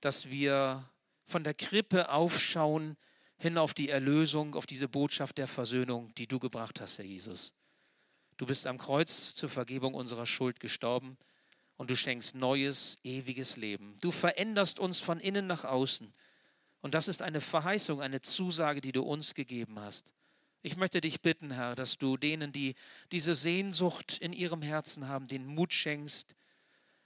Dass 0.00 0.30
wir 0.30 0.88
von 1.26 1.44
der 1.44 1.54
Krippe 1.54 2.10
aufschauen 2.10 2.96
hin 3.36 3.58
auf 3.58 3.74
die 3.74 3.90
Erlösung, 3.90 4.54
auf 4.54 4.66
diese 4.66 4.88
Botschaft 4.88 5.38
der 5.38 5.46
Versöhnung, 5.48 6.14
die 6.14 6.26
du 6.26 6.38
gebracht 6.38 6.80
hast, 6.80 6.98
Herr 6.98 7.04
Jesus. 7.04 7.52
Du 8.36 8.46
bist 8.46 8.66
am 8.66 8.78
Kreuz 8.78 9.34
zur 9.34 9.48
Vergebung 9.48 9.94
unserer 9.94 10.26
Schuld 10.26 10.60
gestorben 10.60 11.16
und 11.76 11.90
du 11.90 11.96
schenkst 11.96 12.34
neues, 12.34 12.96
ewiges 13.04 13.56
Leben. 13.56 13.96
Du 14.00 14.10
veränderst 14.10 14.78
uns 14.78 15.00
von 15.00 15.20
innen 15.20 15.46
nach 15.46 15.64
außen. 15.64 16.12
Und 16.80 16.94
das 16.94 17.08
ist 17.08 17.22
eine 17.22 17.40
Verheißung, 17.40 18.00
eine 18.00 18.20
Zusage, 18.20 18.80
die 18.80 18.92
du 18.92 19.02
uns 19.02 19.34
gegeben 19.34 19.80
hast. 19.80 20.12
Ich 20.62 20.76
möchte 20.76 21.00
dich 21.00 21.20
bitten, 21.20 21.50
Herr, 21.50 21.74
dass 21.74 21.98
du 21.98 22.16
denen, 22.16 22.52
die 22.52 22.74
diese 23.12 23.34
Sehnsucht 23.34 24.18
in 24.18 24.32
ihrem 24.32 24.62
Herzen 24.62 25.08
haben, 25.08 25.26
den 25.26 25.46
Mut 25.46 25.74
schenkst, 25.74 26.34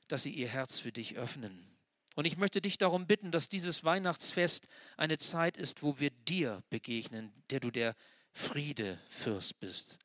dass 0.09 0.23
sie 0.23 0.33
ihr 0.33 0.49
Herz 0.49 0.81
für 0.81 0.93
dich 0.93 1.17
öffnen. 1.17 1.69
Und 2.17 2.25
ich 2.25 2.37
möchte 2.37 2.61
dich 2.61 2.79
darum 2.79 3.07
bitten, 3.07 3.31
dass 3.31 3.49
dieses 3.49 3.85
Weihnachtsfest 3.85 4.67
eine 4.97 5.19
Zeit 5.19 5.57
ist, 5.57 5.83
wo 5.83 6.01
wir 6.01 6.11
dir 6.11 6.65
begegnen, 6.69 7.33
der 7.51 7.61
du 7.61 7.71
der 7.71 7.95
Friedefürst 8.33 9.61
bist. 9.61 9.99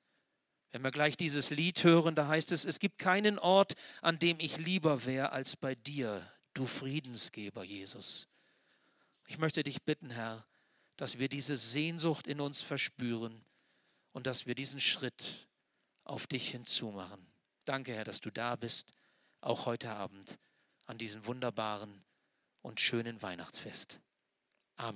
Wenn 0.72 0.84
wir 0.84 0.92
gleich 0.92 1.18
dieses 1.18 1.50
Lied 1.50 1.84
hören, 1.84 2.14
da 2.14 2.28
heißt 2.28 2.52
es, 2.52 2.66
es 2.66 2.80
gibt 2.80 3.00
keinen 3.00 3.40
Ort, 3.40 3.74
an 4.02 4.20
dem 4.20 4.40
ich 4.40 4.58
lieber 4.58 5.06
wäre 5.06 5.32
als 5.32 5.56
bei 5.56 5.74
dir, 5.74 6.22
du 6.54 6.66
Friedensgeber, 6.66 7.64
Jesus. 7.64 8.28
Ich 9.28 9.38
möchte 9.38 9.64
dich 9.64 9.82
bitten, 9.82 10.12
Herr, 10.12 10.46
dass 10.98 11.18
wir 11.18 11.30
diese 11.30 11.58
Sehnsucht 11.58 12.28
in 12.28 12.42
uns 12.42 12.62
verspüren 12.62 13.44
und 14.12 14.28
dass 14.28 14.46
wir 14.46 14.54
diesen 14.54 14.80
Schritt 14.80 15.48
auf 16.04 16.28
dich 16.28 16.52
hinzumachen. 16.52 17.26
Danke, 17.66 17.94
Herr, 17.94 18.04
dass 18.04 18.22
du 18.22 18.30
da 18.30 18.56
bist 18.56 18.94
auch 19.44 19.66
heute 19.66 19.92
Abend 19.92 20.40
an 20.86 20.98
diesem 20.98 21.26
wunderbaren 21.26 22.04
und 22.62 22.80
schönen 22.80 23.22
Weihnachtsfest. 23.22 24.00